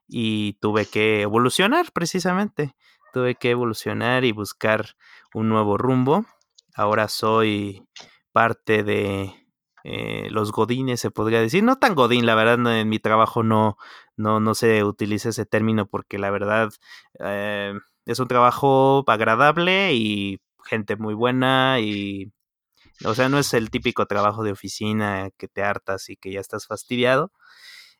Y 0.10 0.54
tuve 0.54 0.86
que 0.86 1.22
evolucionar 1.22 1.92
precisamente. 1.94 2.76
Tuve 3.14 3.36
que 3.36 3.52
evolucionar 3.52 4.26
y 4.26 4.32
buscar 4.32 4.96
un 5.34 5.50
nuevo 5.50 5.78
rumbo. 5.78 6.26
Ahora 6.76 7.08
soy 7.08 7.88
parte 8.32 8.84
de 8.84 9.34
eh, 9.84 10.28
los 10.32 10.52
godines, 10.52 11.00
se 11.00 11.12
podría 11.12 11.42
decir. 11.42 11.64
No 11.64 11.78
tan 11.78 11.96
godín, 11.96 12.26
la 12.26 12.36
verdad, 12.36 12.80
en 12.80 12.90
mi 12.90 13.00
trabajo 13.00 13.44
no, 13.44 13.78
no, 14.18 14.40
no 14.40 14.56
se 14.56 14.84
utiliza 14.84 15.30
ese 15.30 15.46
término 15.46 15.88
porque 15.88 16.18
la 16.18 16.32
verdad 16.32 16.70
eh, 17.20 17.74
es 18.06 18.20
un 18.20 18.28
trabajo 18.28 19.04
agradable 19.08 19.94
y 19.94 20.42
gente 20.66 20.96
muy 20.96 21.14
buena 21.14 21.80
y... 21.80 22.32
O 23.06 23.14
sea, 23.16 23.30
no 23.30 23.40
es 23.40 23.54
el 23.54 23.70
típico 23.70 24.08
trabajo 24.08 24.44
de 24.44 24.52
oficina 24.52 25.30
que 25.38 25.48
te 25.48 25.64
hartas 25.64 26.10
y 26.10 26.18
que 26.18 26.34
ya 26.34 26.42
estás 26.42 26.68
fastidiado. 26.68 27.32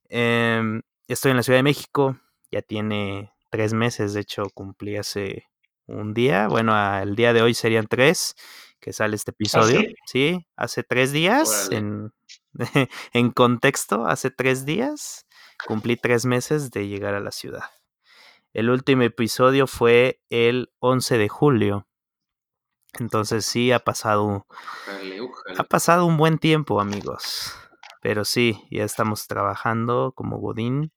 Em, 0.10 0.82
estoy 1.14 1.32
en 1.32 1.38
la 1.38 1.44
Ciudad 1.44 1.60
de 1.60 1.64
México, 1.64 2.18
ya 2.52 2.62
tiene 2.62 3.32
tres 3.50 3.74
meses, 3.74 4.14
de 4.14 4.22
hecho 4.22 4.44
cumplí 4.54 4.98
hace 4.98 5.46
un 5.88 6.14
día, 6.14 6.48
bueno, 6.48 6.76
el 7.00 7.16
día 7.16 7.34
de 7.34 7.42
hoy 7.42 7.54
serían 7.54 7.88
tres 7.88 8.36
que 8.80 8.94
sale 8.94 9.16
este 9.16 9.32
episodio. 9.32 9.82
sí? 9.82 9.96
sí? 10.06 10.48
hace 10.56 10.84
tres 10.84 11.12
días, 11.12 11.70
en, 11.72 12.12
en 13.14 13.32
contexto, 13.32 14.06
hace 14.06 14.32
tres 14.32 14.66
días 14.66 15.26
cumplí 15.68 15.98
tres 15.98 16.26
meses 16.26 16.72
de 16.72 16.88
llegar 16.88 17.14
a 17.14 17.20
la 17.20 17.32
ciudad. 17.32 17.64
El 18.54 18.70
último 18.70 19.04
episodio 19.04 19.68
fue 19.68 20.22
el 20.30 20.72
11 20.80 21.18
de 21.18 21.30
julio. 21.30 21.88
Entonces 23.00 23.46
sí 23.46 23.72
ha 23.72 23.80
pasado, 23.80 24.48
Ujale, 24.88 25.22
ujale. 25.22 25.56
ha 25.60 25.64
pasado 25.64 26.06
un 26.06 26.18
buen 26.18 26.40
tiempo, 26.40 26.82
amigos. 26.82 27.54
Pero 28.02 28.26
sí, 28.26 28.64
ya 28.72 28.84
estamos 28.84 29.28
trabajando 29.28 30.14
como 30.16 30.38
Godín. 30.38 30.92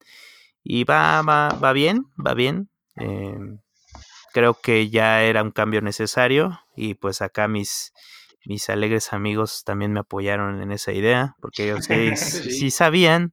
Y 0.63 0.85
va, 0.85 1.23
va, 1.23 1.49
va 1.51 1.73
bien, 1.73 2.07
va 2.25 2.35
bien. 2.35 2.71
Eh, 2.97 3.37
creo 4.33 4.55
que 4.55 4.89
ya 4.91 5.23
era 5.23 5.43
un 5.43 5.51
cambio 5.51 5.81
necesario. 5.83 6.61
Y 6.77 6.95
pues 6.95 7.21
acá 7.23 7.49
mis, 7.49 7.93
mis 8.45 8.69
alegres 8.71 9.13
amigos 9.13 9.65
también 9.65 9.93
me 9.93 10.01
apoyaron 10.01 10.63
en 10.63 10.71
esa 10.73 10.93
idea. 10.93 11.35
Porque 11.41 11.65
ellos 11.65 11.85
sí, 11.87 12.17
sí 12.17 12.51
Sí. 12.51 12.71
sabían. 12.71 13.33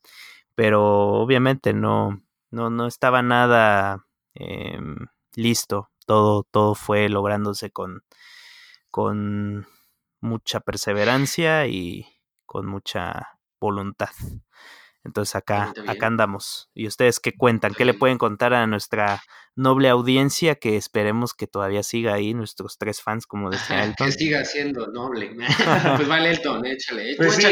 Pero 0.56 0.84
obviamente 1.22 1.74
no, 1.74 2.22
no, 2.50 2.70
no 2.70 2.88
estaba 2.88 3.22
nada 3.22 4.06
em, 4.34 4.96
listo 5.36 5.90
todo, 6.06 6.44
todo 6.44 6.74
fue 6.74 7.08
lográndose 7.08 7.70
con, 7.70 8.04
con 8.90 9.68
mucha 10.20 10.60
perseverancia 10.60 11.68
y 11.68 12.08
con 12.48 12.66
mucha 12.66 13.38
voluntad. 13.60 14.10
Entonces 15.04 15.36
acá, 15.36 15.74
acá 15.88 16.08
andamos. 16.08 16.70
¿Y 16.74 16.88
ustedes 16.88 17.20
qué 17.20 17.34
cuentan? 17.36 17.74
¿Qué 17.74 17.86
le 17.86 17.94
pueden 17.94 18.18
contar 18.18 18.54
a 18.54 18.68
nuestra 18.68 19.22
noble 19.56 19.89
audiencia 19.89 20.56
que 20.56 20.75
esperemos 20.78 21.34
que 21.34 21.48
todavía 21.48 21.84
siga 21.84 22.13
ahí, 22.13 22.34
nuestros 22.34 22.78
tres 22.78 23.01
fans, 23.01 23.25
como 23.25 23.50
decía 23.50 23.84
Elton? 23.86 24.08
que 24.08 24.12
siga 24.13 24.44
siendo 24.46 24.88
noble. 24.88 25.36
pues 25.96 26.08
vale, 26.08 26.32
Elton, 26.32 26.66
échale. 26.66 27.16
Pues 27.18 27.34
sí, 27.36 27.44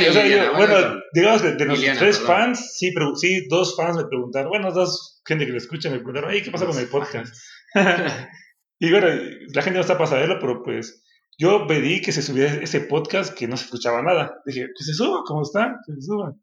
bueno, 0.56 1.02
digamos 1.14 1.42
que 1.42 1.52
de 1.54 1.66
nuestros 1.66 1.98
tres 1.98 2.20
fans, 2.20 2.78
sí, 2.78 2.92
pero, 2.94 3.16
sí, 3.16 3.48
dos 3.50 3.76
fans 3.78 3.98
me 3.98 4.06
preguntaron, 4.06 4.50
bueno, 4.50 4.72
dos 4.72 5.22
gente 5.26 5.46
que 5.46 5.52
lo 5.52 5.58
escucha 5.58 5.90
me 5.90 5.98
preguntaron, 5.98 6.32
¿qué 6.32 6.52
pasa 6.52 6.66
con 6.66 6.78
el 6.78 6.88
podcast? 6.88 7.36
y 8.80 8.92
bueno, 8.92 9.08
la 9.54 9.62
gente 9.62 9.78
no 9.78 9.82
está 9.82 9.98
para 9.98 10.10
saberlo, 10.10 10.38
pero 10.40 10.64
pues 10.64 11.04
yo 11.38 11.68
pedí 11.68 12.02
que 12.02 12.12
se 12.12 12.22
subiera 12.22 12.54
ese 12.56 12.82
podcast 12.82 13.38
que 13.38 13.48
no 13.48 13.58
se 13.58 13.66
escuchaba 13.66 14.02
nada. 14.02 14.42
Dije, 14.46 14.68
que 14.76 14.84
se 14.84 14.94
suba, 14.94 15.22
¿cómo 15.26 15.44
está? 15.44 15.80
Que 15.86 15.94
se 15.94 16.02
suba. 16.02 16.34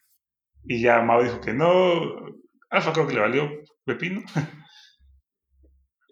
Y 0.64 0.80
ya 0.80 1.02
Mao 1.02 1.22
dijo 1.22 1.40
que 1.40 1.52
no. 1.52 2.00
Alfa 2.70 2.92
creo 2.92 3.06
que 3.06 3.14
le 3.14 3.20
valió 3.20 3.50
pepino. 3.84 4.22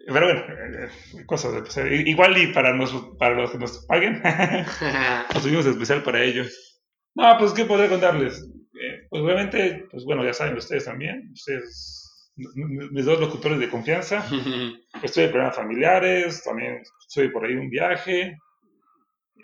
Pero 0.06 0.26
bueno, 0.26 0.40
eh, 0.40 1.26
cosas 1.26 1.54
de 1.54 1.62
pasar. 1.62 1.92
Igual 1.92 2.36
y 2.38 2.52
para, 2.52 2.76
para 3.18 3.34
los 3.36 3.52
que 3.52 3.58
nos 3.58 3.86
paguen, 3.86 4.20
nos 5.34 5.42
subimos 5.42 5.66
especial 5.66 6.02
para 6.02 6.22
ellos. 6.22 6.82
No, 7.14 7.36
pues, 7.38 7.52
¿qué 7.52 7.64
podría 7.64 7.88
contarles? 7.88 8.42
Eh, 8.42 9.06
pues, 9.08 9.22
obviamente, 9.22 9.86
pues 9.90 10.04
bueno, 10.04 10.24
ya 10.24 10.32
saben 10.32 10.56
ustedes 10.56 10.86
también. 10.86 11.30
Ustedes, 11.32 12.32
mis 12.34 13.04
dos 13.04 13.20
locutores 13.20 13.60
de 13.60 13.70
confianza. 13.70 14.26
Estoy 15.02 15.24
de 15.24 15.28
problemas 15.28 15.56
familiares, 15.56 16.42
también 16.42 16.82
estoy 17.06 17.28
por 17.28 17.44
ahí 17.44 17.54
un 17.54 17.70
viaje. 17.70 18.38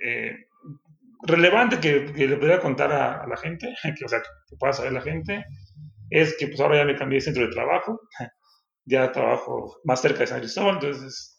Eh, 0.05 0.37
relevante 1.23 1.81
que, 1.81 2.27
le 2.27 2.37
podría 2.37 2.61
contar 2.61 2.93
a, 2.93 3.27
la 3.27 3.37
gente, 3.37 3.75
que, 3.99 4.05
o 4.05 4.09
sea, 4.09 4.21
que 4.21 4.57
pueda 4.57 4.73
saber 4.73 4.93
la 4.93 5.01
gente, 5.01 5.45
es 6.11 6.37
que 6.39 6.49
pues 6.49 6.61
ahora 6.61 6.79
ya 6.79 6.85
me 6.85 6.97
cambié 6.97 7.17
de 7.17 7.23
centro 7.23 7.47
de 7.47 7.53
trabajo, 7.53 8.01
ya 8.85 9.13
trabajo 9.13 9.81
más 9.85 10.01
cerca 10.01 10.21
de 10.21 10.27
San 10.27 10.41
Cristóbal, 10.41 10.75
entonces 10.75 11.35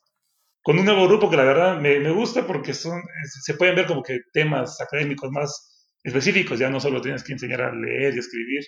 con 0.62 0.78
un 0.78 0.86
nuevo 0.86 1.08
grupo 1.08 1.30
que 1.30 1.38
la 1.38 1.46
verdad 1.46 1.80
me, 1.80 2.00
me 2.00 2.12
gusta 2.12 2.46
porque 2.46 2.74
son, 2.74 3.02
se 3.42 3.54
pueden 3.54 3.76
ver 3.76 3.88
como 3.88 4.04
que 4.04 4.20
temas 4.34 4.80
académicos 4.82 5.32
más 5.32 5.88
específicos, 6.04 6.60
ya 6.60 6.70
no 6.70 6.80
solo 6.80 7.02
tienes 7.02 7.24
que 7.24 7.34
enseñar 7.34 7.62
a 7.62 7.74
leer 7.74 8.14
y 8.14 8.20
escribir. 8.20 8.64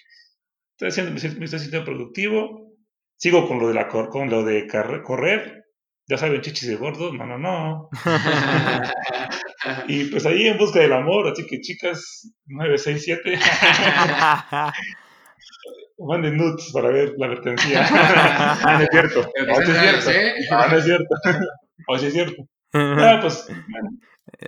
Estoy 0.71 0.87
haciendo, 0.87 1.11
me 1.11 1.45
estoy 1.45 1.59
sintiendo 1.59 1.85
productivo, 1.85 2.73
sigo 3.17 3.47
con 3.47 3.59
lo 3.59 3.67
de, 3.67 3.73
la, 3.73 3.87
con 3.87 4.29
lo 4.29 4.43
de 4.43 4.67
correr, 5.03 5.65
ya 6.07 6.17
saben, 6.17 6.41
chichis 6.41 6.69
de 6.69 6.75
gordo, 6.75 7.13
no, 7.13 7.25
no, 7.25 7.37
no. 7.37 7.89
y 9.87 10.05
pues 10.05 10.25
ahí 10.25 10.47
en 10.47 10.57
busca 10.57 10.79
del 10.79 10.93
amor, 10.93 11.27
así 11.27 11.45
que 11.45 11.61
chicas, 11.61 12.31
967. 12.47 13.39
Manden 15.99 16.35
nudes 16.35 16.71
para 16.73 16.89
ver 16.89 17.13
la 17.17 17.27
mercancía. 17.27 17.87
no, 18.63 18.77
no 18.77 18.83
es 18.83 18.89
cierto. 18.89 19.31
No, 19.45 19.59
es 19.59 19.65
cierto. 19.65 19.95
No, 20.49 20.67
no 20.67 20.77
es 20.77 20.83
cierto. 20.83 21.15
No, 21.87 21.95
es 21.95 22.13
cierto. 22.13 22.47
Ah, 22.73 23.19
pues, 23.21 23.47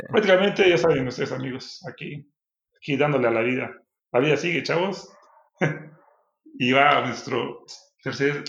prácticamente 0.09 0.69
ya 0.69 0.77
saben 0.77 1.07
ustedes, 1.07 1.31
amigos, 1.31 1.83
aquí, 1.89 2.31
aquí 2.77 2.95
dándole 2.95 3.27
a 3.27 3.31
la 3.31 3.41
vida. 3.41 3.71
La 4.11 4.19
vida 4.19 4.37
sigue, 4.37 4.61
chavos. 4.63 5.11
y 6.59 6.71
va 6.71 6.99
a 6.99 7.07
nuestro 7.07 7.65
tercer 8.03 8.43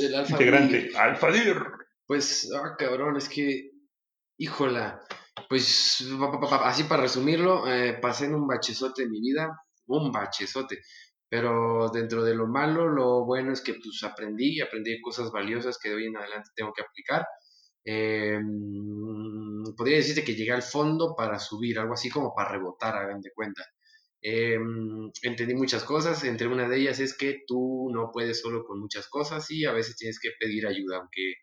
el 0.00 0.14
Alfa 0.14 0.32
integrante, 0.32 0.90
Alfadir. 0.96 1.56
Pues, 2.06 2.50
ah, 2.54 2.74
cabrón, 2.78 3.16
es 3.16 3.28
que, 3.28 3.70
híjola, 4.38 5.00
pues, 5.52 6.02
así 6.64 6.84
para 6.84 7.02
resumirlo, 7.02 7.70
eh, 7.70 7.98
pasé 8.00 8.24
en 8.24 8.34
un 8.34 8.46
bachezote 8.46 9.02
en 9.02 9.10
mi 9.10 9.20
vida, 9.20 9.50
un 9.86 10.10
bachezote, 10.10 10.78
pero 11.28 11.90
dentro 11.92 12.24
de 12.24 12.34
lo 12.34 12.46
malo, 12.46 12.88
lo 12.88 13.26
bueno 13.26 13.52
es 13.52 13.60
que 13.60 13.74
pues 13.74 14.02
aprendí, 14.02 14.62
aprendí 14.62 14.98
cosas 15.02 15.30
valiosas 15.30 15.76
que 15.78 15.90
de 15.90 15.96
hoy 15.96 16.06
en 16.06 16.16
adelante 16.16 16.48
tengo 16.56 16.72
que 16.72 16.80
aplicar. 16.80 17.26
Eh, 17.84 18.40
podría 19.76 19.98
decirte 19.98 20.24
que 20.24 20.34
llegué 20.34 20.52
al 20.52 20.62
fondo 20.62 21.14
para 21.14 21.38
subir, 21.38 21.78
algo 21.78 21.92
así 21.92 22.08
como 22.08 22.34
para 22.34 22.52
rebotar, 22.52 22.96
hagan 22.96 23.20
de 23.20 23.32
cuenta. 23.34 23.62
Em, 24.22 25.10
entendí 25.20 25.54
muchas 25.54 25.84
cosas, 25.84 26.24
entre 26.24 26.46
una 26.46 26.66
de 26.66 26.78
ellas 26.78 26.98
es 26.98 27.14
que 27.14 27.42
tú 27.46 27.90
no 27.92 28.10
puedes 28.10 28.40
solo 28.40 28.64
con 28.64 28.80
muchas 28.80 29.06
cosas 29.08 29.50
y 29.50 29.66
a 29.66 29.72
veces 29.72 29.96
tienes 29.96 30.18
que 30.18 30.30
pedir 30.40 30.66
ayuda, 30.66 30.96
aunque 30.96 31.34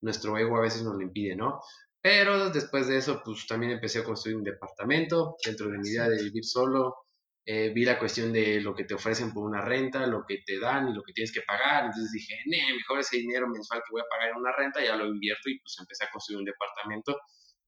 nuestro 0.00 0.36
ego 0.36 0.56
a 0.56 0.62
veces 0.62 0.82
nos 0.82 0.94
lo 0.96 1.02
impide, 1.02 1.36
¿no? 1.36 1.60
Pero 2.02 2.50
después 2.50 2.88
de 2.88 2.98
eso, 2.98 3.22
pues 3.24 3.46
también 3.46 3.72
empecé 3.72 4.00
a 4.00 4.04
construir 4.04 4.36
un 4.36 4.44
departamento 4.44 5.36
dentro 5.44 5.68
de 5.70 5.78
mi 5.78 5.88
idea 5.88 6.08
de 6.08 6.22
vivir 6.22 6.44
solo. 6.44 6.96
Eh, 7.44 7.70
vi 7.74 7.84
la 7.84 7.98
cuestión 7.98 8.32
de 8.32 8.60
lo 8.60 8.74
que 8.74 8.84
te 8.84 8.94
ofrecen 8.94 9.32
por 9.32 9.44
una 9.44 9.60
renta, 9.60 10.06
lo 10.06 10.24
que 10.26 10.42
te 10.44 10.58
dan 10.58 10.88
y 10.88 10.94
lo 10.94 11.02
que 11.02 11.12
tienes 11.12 11.32
que 11.32 11.42
pagar. 11.42 11.86
Entonces 11.86 12.10
dije, 12.12 12.34
mejor 12.46 12.98
ese 12.98 13.18
dinero 13.18 13.48
mensual 13.48 13.80
que 13.80 13.92
voy 13.92 14.02
a 14.02 14.10
pagar 14.10 14.30
en 14.30 14.36
una 14.36 14.52
renta, 14.52 14.84
ya 14.84 14.96
lo 14.96 15.06
invierto 15.06 15.48
y 15.48 15.60
pues 15.60 15.76
empecé 15.78 16.04
a 16.04 16.10
construir 16.10 16.40
un 16.40 16.44
departamento 16.44 17.16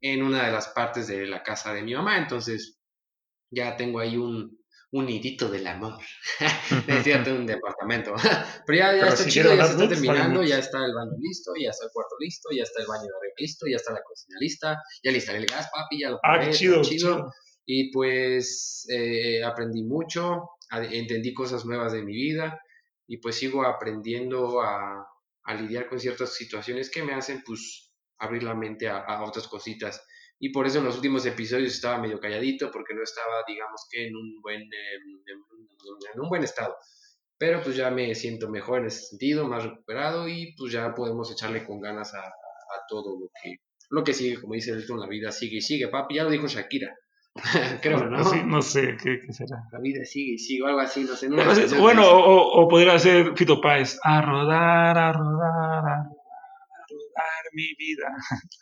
en 0.00 0.22
una 0.22 0.46
de 0.46 0.52
las 0.52 0.68
partes 0.68 1.06
de 1.06 1.26
la 1.26 1.42
casa 1.42 1.72
de 1.72 1.82
mi 1.82 1.94
mamá. 1.94 2.18
Entonces 2.18 2.80
ya 3.50 3.76
tengo 3.76 4.00
ahí 4.00 4.16
un, 4.16 4.63
un 4.94 5.06
nidito 5.06 5.48
del 5.48 5.66
amor. 5.66 5.98
es 6.86 7.02
cierto, 7.02 7.34
un 7.34 7.46
departamento. 7.46 8.14
Pero 8.66 8.78
ya, 8.78 8.96
ya 8.96 9.08
está 9.08 9.26
chido, 9.28 9.54
ya 9.54 9.66
se 9.66 9.72
está 9.72 9.88
terminando, 9.88 10.42
ya 10.44 10.58
está 10.58 10.78
el 10.84 10.94
baño 10.94 11.16
listo, 11.20 11.52
ya 11.60 11.70
está 11.70 11.86
el 11.86 11.90
cuarto 11.92 12.14
listo, 12.20 12.50
ya 12.56 12.62
está 12.62 12.80
el 12.80 12.86
baño 12.86 13.02
de 13.02 13.08
arreglo 13.08 13.34
listo, 13.38 13.66
ya 13.66 13.76
está 13.76 13.92
la 13.92 14.02
cocina 14.02 14.36
lista, 14.38 14.80
ya 15.02 15.10
le 15.10 15.16
instalé 15.16 15.38
el 15.38 15.46
gas, 15.46 15.68
papi, 15.74 16.00
ya 16.00 16.10
lo 16.10 16.20
ah, 16.22 16.38
qué 16.38 16.50
chido, 16.50 16.80
chido. 16.82 17.32
Y 17.66 17.90
pues 17.90 18.86
eh, 18.88 19.42
aprendí 19.42 19.82
mucho, 19.82 20.50
entendí 20.70 21.34
cosas 21.34 21.64
nuevas 21.64 21.92
de 21.92 22.04
mi 22.04 22.12
vida 22.12 22.60
y 23.08 23.16
pues 23.16 23.34
sigo 23.34 23.64
aprendiendo 23.64 24.62
a, 24.62 25.08
a, 25.42 25.54
lidiar 25.54 25.88
con 25.88 25.98
ciertas 25.98 26.34
situaciones 26.34 26.88
que 26.88 27.02
me 27.02 27.14
hacen 27.14 27.42
pues 27.44 27.90
abrir 28.18 28.44
la 28.44 28.54
mente 28.54 28.88
a, 28.88 28.98
a 28.98 29.24
otras 29.24 29.48
cositas 29.48 30.00
y 30.38 30.50
por 30.50 30.66
eso 30.66 30.78
en 30.78 30.84
los 30.84 30.96
últimos 30.96 31.24
episodios 31.26 31.72
estaba 31.72 31.98
medio 31.98 32.20
calladito 32.20 32.70
porque 32.70 32.94
no 32.94 33.02
estaba, 33.02 33.44
digamos 33.46 33.86
que 33.90 34.06
en 34.08 34.16
un 34.16 34.40
buen, 34.42 34.62
em, 34.62 35.22
en 36.14 36.20
un 36.20 36.28
buen 36.28 36.42
estado. 36.42 36.76
Pero 37.38 37.62
pues 37.62 37.76
ya 37.76 37.90
me 37.90 38.14
siento 38.14 38.48
mejor 38.48 38.80
en 38.80 38.86
ese 38.86 39.06
sentido, 39.06 39.48
más 39.48 39.64
recuperado 39.64 40.28
y 40.28 40.54
pues 40.56 40.72
ya 40.72 40.94
podemos 40.94 41.30
echarle 41.32 41.64
con 41.64 41.80
ganas 41.80 42.14
a, 42.14 42.20
a 42.20 42.86
todo 42.88 43.18
lo 43.18 43.30
que, 43.42 43.56
lo 43.90 44.04
que 44.04 44.12
sigue, 44.12 44.40
como 44.40 44.54
dice 44.54 44.72
Elton, 44.72 45.00
la 45.00 45.06
vida 45.06 45.30
sigue 45.32 45.56
y 45.58 45.60
sigue, 45.60 45.88
papi, 45.88 46.16
ya 46.16 46.24
lo 46.24 46.30
dijo 46.30 46.46
Shakira. 46.46 46.94
Creo, 47.82 48.04
¿no? 48.04 48.44
no 48.44 48.62
sé 48.62 48.96
¿qué, 49.02 49.20
será. 49.32 49.64
La 49.72 49.80
vida 49.80 50.04
sigue 50.04 50.34
y 50.34 50.38
sigue, 50.38 50.64
algo 50.66 50.80
así, 50.80 51.02
no 51.04 51.16
sé. 51.16 51.28
bueno, 51.78 52.08
o, 52.08 52.62
o, 52.62 52.68
podría 52.68 52.98
ser 52.98 53.36
Fito 53.36 53.60
Páez, 53.60 53.98
a 54.04 54.22
rodar, 54.22 54.96
a 54.96 55.12
rodar, 55.12 55.50
a 55.50 55.74
rodar, 55.74 55.88
a 55.88 56.06
rodar 56.88 57.44
mi 57.52 57.74
vida. 57.74 58.06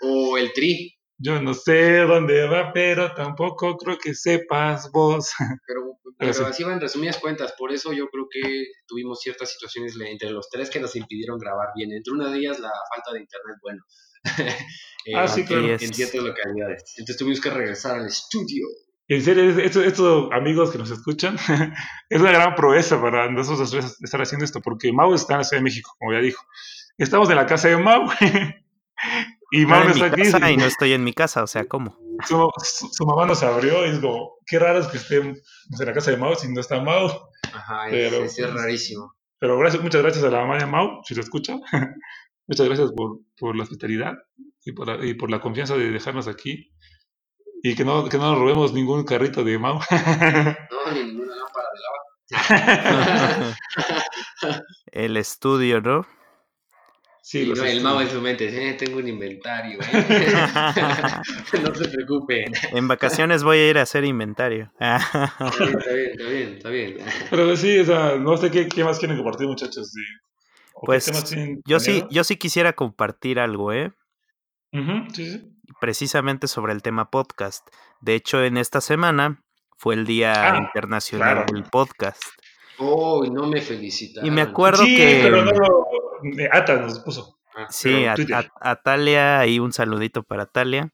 O 0.01 0.39
el 0.39 0.53
Tri, 0.55 0.97
yo 1.19 1.41
no 1.41 1.55
sé 1.55 1.99
dónde 1.99 2.47
va, 2.47 2.73
pero 2.73 3.15
tampoco 3.15 3.77
creo 3.77 3.99
que 3.99 4.15
sepas 4.15 4.91
vos. 4.93 5.31
Pero, 5.67 5.99
pero, 6.19 6.47
así 6.47 6.63
van 6.63 6.81
resumidas 6.81 7.19
cuentas, 7.19 7.53
por 7.59 7.73
eso 7.73 7.93
yo 7.93 8.09
creo 8.09 8.29
que 8.31 8.67
tuvimos 8.87 9.21
ciertas 9.21 9.51
situaciones 9.51 9.97
entre 9.99 10.31
los 10.31 10.49
tres 10.49 10.71
que 10.71 10.79
nos 10.79 10.95
impidieron 10.95 11.37
grabar 11.37 11.71
bien. 11.75 11.91
Entre 11.91 12.13
una 12.13 12.31
de 12.31 12.39
ellas 12.39 12.61
la 12.61 12.71
falta 12.95 13.13
de 13.13 13.21
internet, 13.21 13.57
bueno. 13.61 13.83
eh, 15.07 15.15
ah, 15.17 15.27
sí, 15.27 15.45
claro. 15.45 15.67
En 15.67 15.79
ciertas 15.93 16.23
localidades. 16.23 16.95
Entonces 16.99 17.17
tuvimos 17.17 17.41
que 17.41 17.51
regresar 17.51 17.99
al 17.99 18.07
estudio. 18.07 18.67
En 19.09 19.23
serio, 19.23 19.45
estos, 19.59 20.31
amigos 20.33 20.71
que 20.71 20.79
nos 20.79 20.91
escuchan, 20.91 21.37
es 22.09 22.21
una 22.21 22.31
gran 22.31 22.55
proeza 22.55 23.01
para 23.01 23.29
nosotros 23.31 23.75
estar 24.01 24.23
haciendo 24.23 24.45
esto, 24.45 24.61
porque 24.61 24.93
Mau 24.93 25.13
está 25.15 25.35
en 25.35 25.39
la 25.39 25.45
Ciudad 25.45 25.61
de 25.61 25.65
México, 25.65 25.93
como 25.99 26.13
ya 26.13 26.21
dijo. 26.21 26.45
Estamos 26.99 27.29
en 27.31 27.37
la 27.37 27.47
casa 27.47 27.69
de 27.69 27.79
Mau 27.79 28.09
y 29.53 29.67
Mau 29.67 29.87
está 29.87 30.07
aquí. 30.07 30.23
Y 30.53 30.57
no 30.57 30.65
estoy 30.65 30.95
en 30.95 31.05
mi 31.05 31.13
casa, 31.13 31.43
o 31.43 31.47
sea, 31.47 31.67
¿cómo? 31.67 31.99
Su, 32.27 32.49
su, 32.93 33.07
mamá 33.07 33.27
nos 33.27 33.43
abrió 33.43 33.87
y 33.87 33.91
es 33.91 33.99
como, 33.99 34.39
qué 34.47 34.59
raro 34.59 34.79
es 34.79 34.87
que 34.87 34.97
esté 34.97 35.17
en 35.17 35.37
la 35.79 35.93
casa 35.93 36.11
de 36.11 36.17
Mau 36.17 36.35
si 36.35 36.51
no 36.51 36.61
está 36.61 36.81
Mau. 36.81 37.11
Ajá, 37.53 37.87
pero, 37.91 38.25
es, 38.25 38.39
es 38.39 38.53
rarísimo. 38.53 39.15
Pero 39.39 39.59
gracias, 39.59 39.83
muchas 39.83 40.03
gracias 40.03 40.25
a 40.25 40.31
la 40.31 40.41
mamá 40.41 40.57
de 40.57 40.67
Mau, 40.67 41.03
si 41.05 41.15
se 41.15 41.21
escucha. 41.21 41.57
muchas 42.47 42.67
gracias 42.67 42.93
por, 42.97 43.21
por 43.39 43.55
la 43.55 43.65
hospitalidad 43.65 44.15
y 44.65 44.73
por 44.73 44.87
la, 44.87 45.05
y 45.05 45.15
por 45.15 45.31
la 45.31 45.41
confianza 45.41 45.77
de 45.77 45.91
dejarnos 45.91 46.29
aquí. 46.29 46.73
Y 47.63 47.75
que 47.75 47.85
no, 47.85 48.09
que 48.09 48.17
no 48.17 48.31
nos 48.31 48.39
robemos 48.39 48.73
ningún 48.73 49.05
carrito 49.05 49.45
de 49.45 49.59
Mau. 49.59 49.81
no, 49.91 50.93
ni 50.95 51.05
ninguna 51.05 51.35
lámpara 51.37 51.69
de 51.75 51.81
lava. 53.39 53.55
El 54.93 55.17
estudio, 55.19 55.81
¿no? 55.81 56.07
Sí, 57.25 57.53
no, 57.55 57.65
el 57.65 57.81
mago 57.83 58.01
en 58.01 58.11
su 58.11 58.21
mente, 58.21 58.49
eh, 58.49 58.75
tengo 58.75 58.99
un 58.99 59.07
inventario. 59.07 59.79
¿eh? 59.81 60.33
no 61.63 61.73
se 61.73 61.89
preocupen. 61.89 62.53
En 62.73 62.89
vacaciones 62.89 63.45
voy 63.45 63.59
a 63.59 63.71
ir 63.71 63.79
a 63.79 63.83
hacer 63.83 64.05
inventario. 64.05 64.73
está, 64.81 65.53
bien, 65.95 66.11
está 66.11 66.29
bien, 66.29 66.49
está 66.57 66.69
bien, 66.69 66.97
Pero 67.31 67.57
sí, 67.57 67.79
o 67.79 67.85
sea, 67.85 68.17
no 68.17 68.37
sé 68.37 68.51
qué, 68.51 68.69
qué 68.69 68.83
más 68.83 68.99
quieren 68.99 69.17
compartir, 69.17 69.47
muchachos. 69.47 69.93
¿O 70.75 70.81
qué 70.81 70.87
Pues 70.87 71.35
yo 71.65 71.79
sí, 71.79 72.03
yo 72.11 72.25
sí 72.25 72.37
quisiera 72.37 72.73
compartir 72.73 73.39
algo, 73.39 73.73
¿eh? 73.73 73.93
Ujú, 74.73 75.09
sí, 75.15 75.31
sí. 75.31 75.49
Precisamente 75.81 76.49
sobre 76.49 76.73
el 76.73 76.83
tema 76.83 77.09
podcast. 77.09 77.65
De 78.01 78.17
hecho, 78.17 78.43
en 78.43 78.57
esta 78.57 78.81
semana 78.81 79.45
fue 79.79 79.95
el 79.95 80.07
Día 80.07 80.55
Ah, 80.55 80.59
Internacional 80.59 81.35
claro. 81.35 81.53
del 81.53 81.63
Podcast. 81.71 82.23
Oh, 82.79 83.25
no 83.25 83.47
me 83.47 83.61
felicitaron. 83.61 84.27
Y 84.27 84.33
me 84.33 84.43
acuerdo 84.43 84.83
sí, 84.85 84.97
que... 84.97 85.21
pero 85.23 85.45
no 85.45 85.53
lo... 85.53 86.02
Ata 86.51 86.77
nos 86.77 86.99
puso. 87.01 87.39
Ah, 87.55 87.67
Sí, 87.71 88.07
a, 88.07 88.15
a- 88.15 88.71
a 88.71 88.77
Talia, 88.77 89.39
ahí 89.41 89.59
un 89.59 89.73
saludito 89.73 90.23
para 90.23 90.47
Talia. 90.47 90.91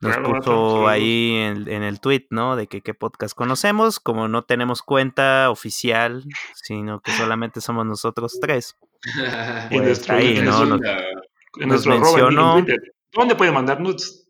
Nos 0.00 0.16
Claro, 0.16 0.32
puso 0.34 0.88
ahí 0.88 1.34
en, 1.36 1.68
en 1.68 1.82
el 1.82 2.00
tweet, 2.00 2.26
¿no? 2.30 2.56
De 2.56 2.66
que 2.66 2.82
qué 2.82 2.92
podcast 2.94 3.34
conocemos. 3.34 4.00
Como 4.00 4.28
no 4.28 4.42
tenemos 4.42 4.82
cuenta 4.82 5.48
oficial, 5.50 6.24
sino 6.54 7.00
que 7.00 7.12
solamente 7.12 7.60
somos 7.60 7.86
nosotros 7.86 8.38
tres. 8.40 8.76
En 9.14 9.68
Pues 9.70 9.82
nuestro, 9.82 10.14
ahí, 10.16 10.40
Nos- 10.40 10.60
en 10.62 11.68
nos 11.68 11.86
nuestro 11.86 11.92
arroba 11.94 12.18
en- 12.18 12.24
mencionó. 12.24 12.66
¿Dónde 13.12 13.34
pueden 13.36 13.54
mandar 13.54 13.80
nudes? 13.80 14.28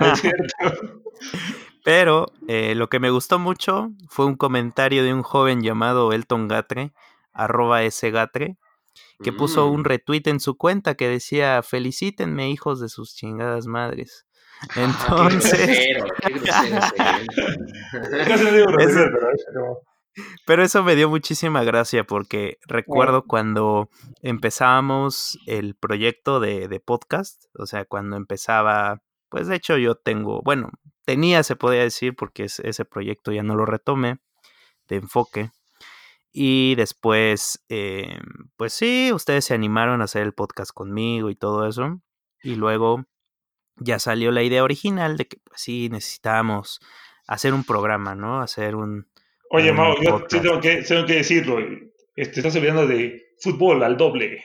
¿No 0.00 0.12
es 0.12 0.20
cierto? 0.20 0.44
Pero 1.84 2.26
eh, 2.46 2.74
lo 2.74 2.88
que 2.88 3.00
me 3.00 3.10
gustó 3.10 3.38
mucho 3.38 3.90
fue 4.08 4.26
un 4.26 4.36
comentario 4.36 5.02
de 5.02 5.14
un 5.14 5.22
joven 5.22 5.62
llamado 5.62 6.12
Elton 6.12 6.46
Gatre, 6.48 6.92
arroba 7.32 7.82
ese 7.84 8.10
Gatre, 8.10 8.56
que 9.22 9.32
puso 9.32 9.66
un 9.68 9.80
Mm. 9.80 9.84
retweet 9.84 10.22
en 10.26 10.40
su 10.40 10.56
cuenta 10.56 10.94
que 10.94 11.08
decía, 11.08 11.62
felicítenme 11.62 12.50
hijos 12.50 12.80
de 12.80 12.88
sus 12.88 13.14
chingadas 13.14 13.66
madres. 13.66 14.26
Entonces, 14.76 16.02
pero- 20.46 20.62
eso 20.62 20.82
me 20.82 20.96
dio 20.96 21.08
muchísima 21.08 21.62
gracia 21.64 22.04
porque 22.04 22.58
recuerdo 22.66 23.24
cuando 23.26 23.88
empezábamos 24.22 25.38
el 25.46 25.74
proyecto 25.76 26.40
de, 26.40 26.68
de 26.68 26.80
podcast, 26.80 27.44
o 27.58 27.66
sea, 27.66 27.84
cuando 27.84 28.16
empezaba, 28.16 29.02
pues 29.28 29.48
de 29.48 29.56
hecho 29.56 29.76
yo 29.78 29.94
tengo, 29.94 30.42
bueno, 30.42 30.70
tenía, 31.04 31.42
se 31.42 31.56
podría 31.56 31.82
decir, 31.82 32.14
porque 32.16 32.44
es- 32.44 32.60
ese 32.60 32.84
proyecto 32.84 33.32
ya 33.32 33.42
no 33.42 33.54
lo 33.54 33.64
retomé, 33.64 34.18
de 34.88 34.96
enfoque. 34.96 35.50
Y 36.32 36.74
después, 36.76 37.64
eh, 37.68 38.18
pues 38.56 38.72
sí, 38.72 39.12
ustedes 39.12 39.44
se 39.44 39.54
animaron 39.54 40.00
a 40.00 40.04
hacer 40.04 40.22
el 40.22 40.32
podcast 40.32 40.70
conmigo 40.72 41.30
y 41.30 41.34
todo 41.34 41.66
eso. 41.66 42.00
Y 42.42 42.54
luego 42.54 43.04
ya 43.76 43.98
salió 43.98 44.30
la 44.30 44.42
idea 44.42 44.62
original 44.62 45.16
de 45.16 45.26
que 45.26 45.38
pues 45.44 45.60
sí 45.60 45.88
necesitábamos 45.90 46.80
hacer 47.26 47.54
un 47.54 47.64
programa, 47.64 48.14
¿no? 48.14 48.40
Hacer 48.40 48.76
un... 48.76 49.08
Oye, 49.50 49.70
un 49.70 49.76
Mau, 49.76 49.94
yo 49.94 50.00
sí 50.00 50.06
podcast. 50.10 50.42
tengo 50.42 50.60
que, 50.60 50.76
tengo 50.82 51.06
que 51.06 51.14
decirlo. 51.14 51.58
Este, 52.14 52.40
estás 52.40 52.54
olvidando 52.56 52.86
de 52.86 53.34
fútbol 53.40 53.82
al 53.82 53.96
doble. 53.96 54.44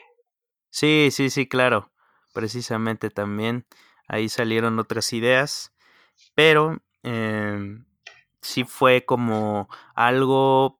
Sí, 0.70 1.10
sí, 1.12 1.30
sí, 1.30 1.48
claro. 1.48 1.92
Precisamente 2.34 3.10
también 3.10 3.66
ahí 4.08 4.30
salieron 4.30 4.80
otras 4.80 5.14
ideas, 5.14 5.74
pero 6.36 6.82
em, 7.04 7.86
sí 8.42 8.64
fue 8.64 9.06
como 9.06 9.70
algo, 9.96 10.78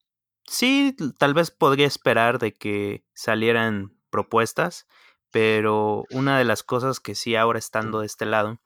sí, 0.48 0.96
tal 1.18 1.34
vez 1.34 1.52
podría 1.52 1.88
esperar 1.88 2.40
de 2.40 2.54
que 2.54 3.04
salieran 3.14 3.96
propuestas, 4.10 4.88
pero 5.32 6.06
una 6.12 6.38
de 6.38 6.46
las 6.46 6.64
cosas 6.64 7.00
que 7.00 7.16
sí 7.16 7.36
ahora 7.36 7.60
estando 7.60 8.00
de 8.00 8.06
este 8.06 8.26
lado 8.26 8.60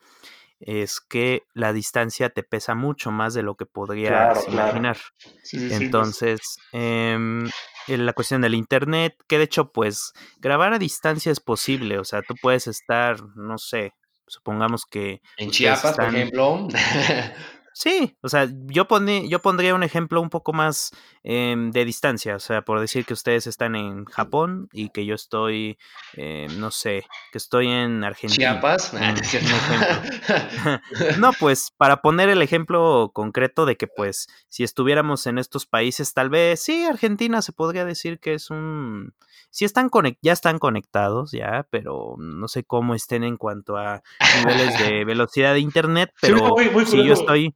es 0.60 1.00
que 1.00 1.44
la 1.54 1.74
distancia 1.74 2.30
te 2.30 2.44
pesa 2.44 2.76
mucho 2.76 3.12
más 3.12 3.34
de 3.34 3.44
lo 3.44 3.56
que 3.56 3.66
podrías 3.66 4.12
Claro, 4.12 4.42
claro. 4.46 4.68
imaginar. 4.68 4.98
Sí, 5.18 5.58
sí, 5.60 5.70
sí, 5.70 5.74
Entonces, 5.74 6.58
em, 6.74 7.50
la 7.88 8.14
cuestión 8.14 8.42
del 8.42 8.56
internet, 8.56 9.16
que 9.28 9.38
de 9.38 9.46
hecho, 9.46 9.72
pues, 9.72 10.14
grabar 10.40 10.74
a 10.74 10.80
distancia 10.80 11.32
es 11.32 11.40
posible. 11.40 11.98
O 11.98 12.04
sea, 12.04 12.22
tú 12.22 12.36
puedes 12.42 12.68
estar, 12.68 13.24
no 13.36 13.58
sé, 13.58 13.94
supongamos 14.28 14.86
que. 14.86 15.22
En 15.38 15.50
Chiapas, 15.50 15.96
por 15.96 16.06
ejemplo. 16.06 16.68
Sí, 17.82 18.18
o 18.22 18.28
sea, 18.28 18.46
yo, 18.66 18.90
pone, 18.90 19.30
yo 19.30 19.40
pondría 19.42 19.74
un 19.74 19.84
ejemplo 19.84 20.20
un 20.20 20.30
poco 20.30 20.52
más 20.52 20.92
em, 21.24 21.72
de 21.72 21.86
distancia. 21.86 22.36
O 22.36 22.40
sea, 22.42 22.62
por 22.62 22.82
decir 22.82 23.06
que 23.06 23.14
ustedes 23.14 23.48
están 23.48 23.74
en 23.78 24.04
Japón 24.04 24.68
y 24.74 24.90
que 24.90 25.06
yo 25.06 25.16
estoy, 25.16 25.78
em, 26.18 26.60
no 26.60 26.72
sé, 26.72 27.06
que 27.32 27.38
estoy 27.38 27.70
en 27.70 28.04
Argentina. 28.04 28.60
Chiapas. 28.60 28.92
Un- 28.92 29.00
no 31.20 31.32
pues 31.40 31.72
para 31.78 32.02
poner 32.02 32.28
el 32.28 32.42
ejemplo 32.42 33.12
concreto 33.14 33.66
de 33.66 33.78
que 33.78 33.88
pues 33.88 34.28
si 34.50 34.66
estuviéramos 34.66 35.26
en 35.26 35.38
estos 35.38 35.66
países, 35.66 36.14
tal 36.14 36.30
vez 36.30 36.62
sí, 36.62 36.84
Argentina 36.84 37.42
se 37.42 37.54
podría 37.54 37.86
decir 37.86 38.20
que 38.20 38.34
es 38.34 38.50
un... 38.50 39.14
Sí 39.52 39.64
están 39.64 39.90
conec- 39.90 40.18
ya 40.22 40.34
están 40.34 40.60
conectados 40.60 41.32
ya, 41.32 41.66
pero 41.72 42.16
no 42.18 42.50
sé 42.50 42.66
cómo 42.66 42.94
estén 42.94 43.24
en 43.24 43.38
cuanto 43.38 43.78
a 43.78 44.04
niveles 44.40 44.78
de 44.86 45.06
velocidad 45.06 45.54
de 45.54 45.62
internet, 45.62 46.10
Sí, 46.22 46.28
pero 46.34 46.50
muy- 46.50 46.70
muy 46.72 46.86
si 46.86 47.02
yo 47.06 47.14
estoy 47.14 47.56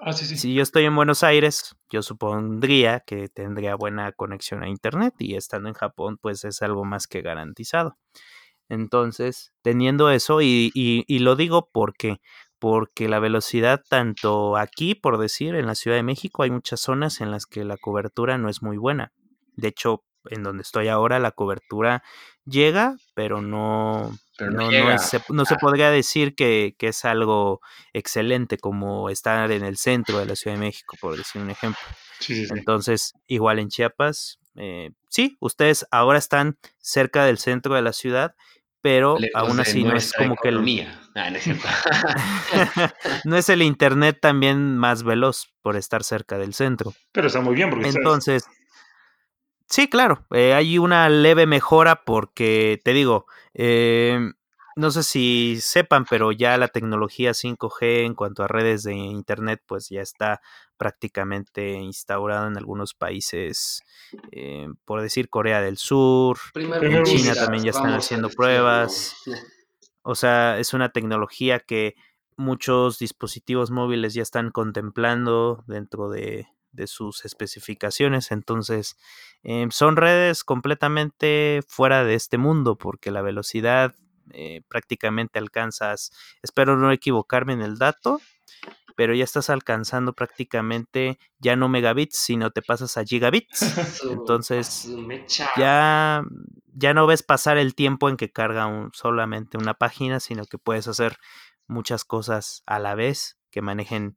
Ah, 0.00 0.12
si 0.12 0.54
yo 0.54 0.62
estoy 0.62 0.84
en 0.84 0.94
Buenos 0.94 1.24
Aires, 1.24 1.74
yo 1.90 2.02
supondría 2.02 3.00
que 3.00 3.28
tendría 3.28 3.74
buena 3.74 4.12
conexión 4.12 4.62
a 4.62 4.68
internet 4.68 5.14
y 5.18 5.34
estando 5.34 5.68
en 5.68 5.74
Japón, 5.74 6.18
pues 6.20 6.44
es 6.44 6.62
algo 6.62 6.84
más 6.84 7.06
que 7.08 7.20
garantizado. 7.22 7.98
Entonces, 8.68 9.52
teniendo 9.62 10.10
eso, 10.10 10.42
y, 10.42 10.70
y- 10.74 11.04
y 11.08 11.20
lo 11.20 11.36
digo 11.36 11.70
porque, 11.72 12.20
porque 12.58 13.08
la 13.08 13.20
velocidad, 13.20 13.82
tanto 13.88 14.56
aquí, 14.56 14.94
por 14.94 15.18
decir, 15.18 15.54
en 15.56 15.66
la 15.66 15.74
Ciudad 15.76 15.96
de 15.98 16.02
México, 16.04 16.42
hay 16.44 16.50
muchas 16.52 16.80
zonas 16.80 17.20
en 17.20 17.30
las 17.32 17.46
que 17.46 17.64
la 17.64 17.76
cobertura 17.78 18.38
no 18.38 18.48
es 18.50 18.62
muy 18.62 18.78
buena. 18.78 19.12
De 19.56 19.68
hecho, 19.68 20.04
en 20.30 20.42
donde 20.44 20.62
estoy 20.62 20.88
ahora, 20.88 21.18
la 21.20 21.32
cobertura 21.32 22.02
llega, 22.44 22.96
pero 23.14 23.42
no, 23.42 24.12
Pero 24.38 24.52
no 24.52 24.70
no, 24.70 24.98
se, 24.98 25.20
no 25.30 25.44
se 25.44 25.56
podría 25.56 25.90
decir 25.90 26.36
que, 26.36 26.76
que 26.78 26.88
es 26.88 27.04
algo 27.04 27.60
excelente 27.92 28.56
como 28.56 29.10
estar 29.10 29.50
en 29.50 29.64
el 29.64 29.76
centro 29.76 30.20
de 30.20 30.26
la 30.26 30.36
Ciudad 30.36 30.56
de 30.56 30.60
México, 30.60 30.96
por 31.00 31.16
decir 31.16 31.42
un 31.42 31.50
ejemplo. 31.50 31.82
Sí, 32.20 32.36
sí, 32.36 32.46
sí. 32.46 32.54
Entonces, 32.56 33.14
igual 33.26 33.58
en 33.58 33.68
Chiapas, 33.68 34.38
eh, 34.54 34.92
sí, 35.08 35.36
ustedes 35.40 35.86
ahora 35.90 36.18
están 36.18 36.56
cerca 36.78 37.24
del 37.24 37.38
centro 37.38 37.74
de 37.74 37.82
la 37.82 37.92
ciudad, 37.92 38.36
pero 38.80 39.18
Lejos 39.18 39.42
aún 39.42 39.58
así 39.58 39.82
no 39.82 39.96
es 39.96 40.12
como 40.12 40.36
que 40.36 40.50
el. 40.50 40.88
Ah, 41.16 41.30
no 41.30 41.38
no 43.24 43.36
es 43.36 43.48
el 43.48 43.62
internet 43.62 44.18
también 44.22 44.76
más 44.76 45.02
veloz 45.02 45.52
por 45.62 45.76
estar 45.76 46.04
cerca 46.04 46.38
del 46.38 46.54
centro. 46.54 46.94
Pero 47.10 47.26
está 47.26 47.40
muy 47.40 47.56
bien 47.56 47.70
porque 47.70 47.88
Entonces, 47.88 48.44
sí, 49.68 49.88
claro, 49.88 50.24
eh, 50.30 50.54
hay 50.54 50.78
una 50.78 51.08
leve 51.08 51.46
mejora 51.46 52.04
porque, 52.04 52.80
te 52.84 52.92
digo, 52.92 53.26
eh, 53.54 54.18
no 54.76 54.92
sé 54.92 55.02
si 55.02 55.58
sepan, 55.60 56.04
pero 56.08 56.30
ya 56.30 56.56
la 56.56 56.68
tecnología 56.68 57.34
5G 57.34 58.04
en 58.04 58.14
cuanto 58.14 58.44
a 58.44 58.48
redes 58.48 58.84
de 58.84 58.94
Internet, 58.94 59.60
pues 59.66 59.88
ya 59.88 60.02
está 60.02 60.40
prácticamente 60.76 61.72
instaurada 61.72 62.46
en 62.46 62.56
algunos 62.56 62.94
países, 62.94 63.82
eh, 64.30 64.68
por 64.84 65.02
decir 65.02 65.28
Corea 65.28 65.60
del 65.60 65.78
Sur, 65.78 66.38
En 66.54 67.02
China 67.02 67.34
también 67.34 67.64
ya 67.64 67.70
están 67.70 67.92
haciendo 67.92 68.30
pruebas. 68.30 69.16
O 70.02 70.14
sea, 70.14 70.58
es 70.58 70.72
una 70.72 70.90
tecnología 70.90 71.58
que 71.58 71.96
muchos 72.36 73.00
dispositivos 73.00 73.72
móviles 73.72 74.14
ya 74.14 74.22
están 74.22 74.52
contemplando 74.52 75.64
dentro 75.66 76.08
de, 76.08 76.46
de 76.72 76.86
sus 76.86 77.24
especificaciones. 77.24 78.30
Entonces, 78.32 78.96
eh, 79.42 79.66
son 79.70 79.96
redes 79.96 80.44
completamente 80.44 81.60
fuera 81.68 82.04
de 82.04 82.14
este 82.14 82.38
mundo 82.38 82.76
porque 82.76 83.10
la 83.10 83.22
velocidad 83.22 83.94
eh, 84.32 84.62
prácticamente 84.68 85.38
alcanzas, 85.38 86.10
espero 86.42 86.76
no 86.76 86.92
equivocarme 86.92 87.54
en 87.54 87.62
el 87.62 87.78
dato, 87.78 88.20
pero 88.96 89.14
ya 89.14 89.24
estás 89.24 89.50
alcanzando 89.50 90.12
prácticamente 90.14 91.18
ya 91.38 91.56
no 91.56 91.68
megabits, 91.68 92.18
sino 92.18 92.50
te 92.50 92.62
pasas 92.62 92.96
a 92.96 93.04
gigabits. 93.04 93.60
Entonces, 94.08 94.92
ya, 95.54 96.22
ya 96.74 96.94
no 96.94 97.06
ves 97.06 97.22
pasar 97.22 97.58
el 97.58 97.74
tiempo 97.74 98.08
en 98.08 98.16
que 98.16 98.32
carga 98.32 98.66
un- 98.66 98.90
solamente 98.94 99.58
una 99.58 99.74
página, 99.74 100.20
sino 100.20 100.46
que 100.46 100.58
puedes 100.58 100.88
hacer 100.88 101.16
muchas 101.66 102.04
cosas 102.04 102.62
a 102.66 102.78
la 102.78 102.94
vez 102.94 103.38
que 103.50 103.62
manejen 103.62 104.16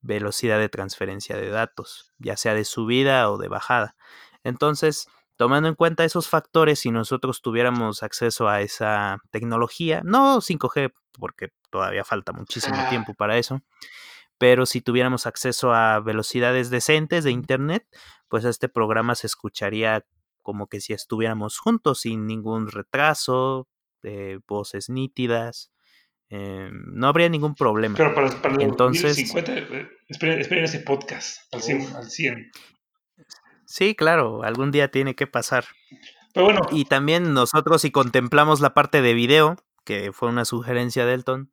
velocidad 0.00 0.58
de 0.58 0.68
transferencia 0.68 1.36
de 1.36 1.50
datos, 1.50 2.12
ya 2.18 2.36
sea 2.36 2.54
de 2.54 2.64
subida 2.64 3.30
o 3.30 3.38
de 3.38 3.48
bajada. 3.48 3.96
Entonces, 4.44 5.08
tomando 5.36 5.68
en 5.68 5.74
cuenta 5.74 6.04
esos 6.04 6.28
factores, 6.28 6.80
si 6.80 6.90
nosotros 6.90 7.42
tuviéramos 7.42 8.02
acceso 8.02 8.48
a 8.48 8.60
esa 8.60 9.18
tecnología, 9.30 10.02
no 10.04 10.40
5G, 10.40 10.92
porque 11.18 11.50
todavía 11.70 12.04
falta 12.04 12.32
muchísimo 12.32 12.76
Ah. 12.78 12.88
tiempo 12.88 13.14
para 13.14 13.36
eso, 13.38 13.60
pero 14.38 14.66
si 14.66 14.80
tuviéramos 14.80 15.26
acceso 15.26 15.72
a 15.72 16.00
velocidades 16.00 16.70
decentes 16.70 17.24
de 17.24 17.30
Internet, 17.30 17.86
pues 18.28 18.44
este 18.44 18.68
programa 18.68 19.14
se 19.14 19.26
escucharía 19.26 20.04
como 20.42 20.68
que 20.68 20.80
si 20.80 20.92
estuviéramos 20.92 21.58
juntos 21.58 22.00
sin 22.00 22.26
ningún 22.26 22.68
retraso, 22.68 23.68
eh, 24.02 24.38
voces 24.46 24.88
nítidas, 24.88 25.72
eh, 26.30 26.68
no 26.72 27.08
habría 27.08 27.28
ningún 27.28 27.54
problema. 27.54 27.96
Pero 27.96 28.14
para, 28.14 28.30
para 28.42 28.54
el 28.56 28.62
Entonces- 28.62 29.16
2050, 29.16 29.54
eh, 29.76 29.88
esperen, 30.08 30.40
esperen 30.40 30.64
ese 30.64 30.80
podcast 30.80 31.52
al 31.54 31.62
100. 31.62 31.96
Al 31.96 32.10
100. 32.10 32.50
Sí, 33.64 33.94
claro, 33.94 34.42
algún 34.44 34.70
día 34.70 34.90
tiene 34.90 35.14
que 35.14 35.26
pasar. 35.26 35.64
Pero 36.34 36.46
bueno, 36.46 36.60
Y 36.70 36.84
también 36.84 37.32
nosotros 37.32 37.82
si 37.82 37.90
contemplamos 37.90 38.60
la 38.60 38.74
parte 38.74 39.02
de 39.02 39.14
video, 39.14 39.56
que 39.84 40.12
fue 40.12 40.28
una 40.28 40.44
sugerencia 40.44 41.06
de 41.06 41.14
Elton, 41.14 41.50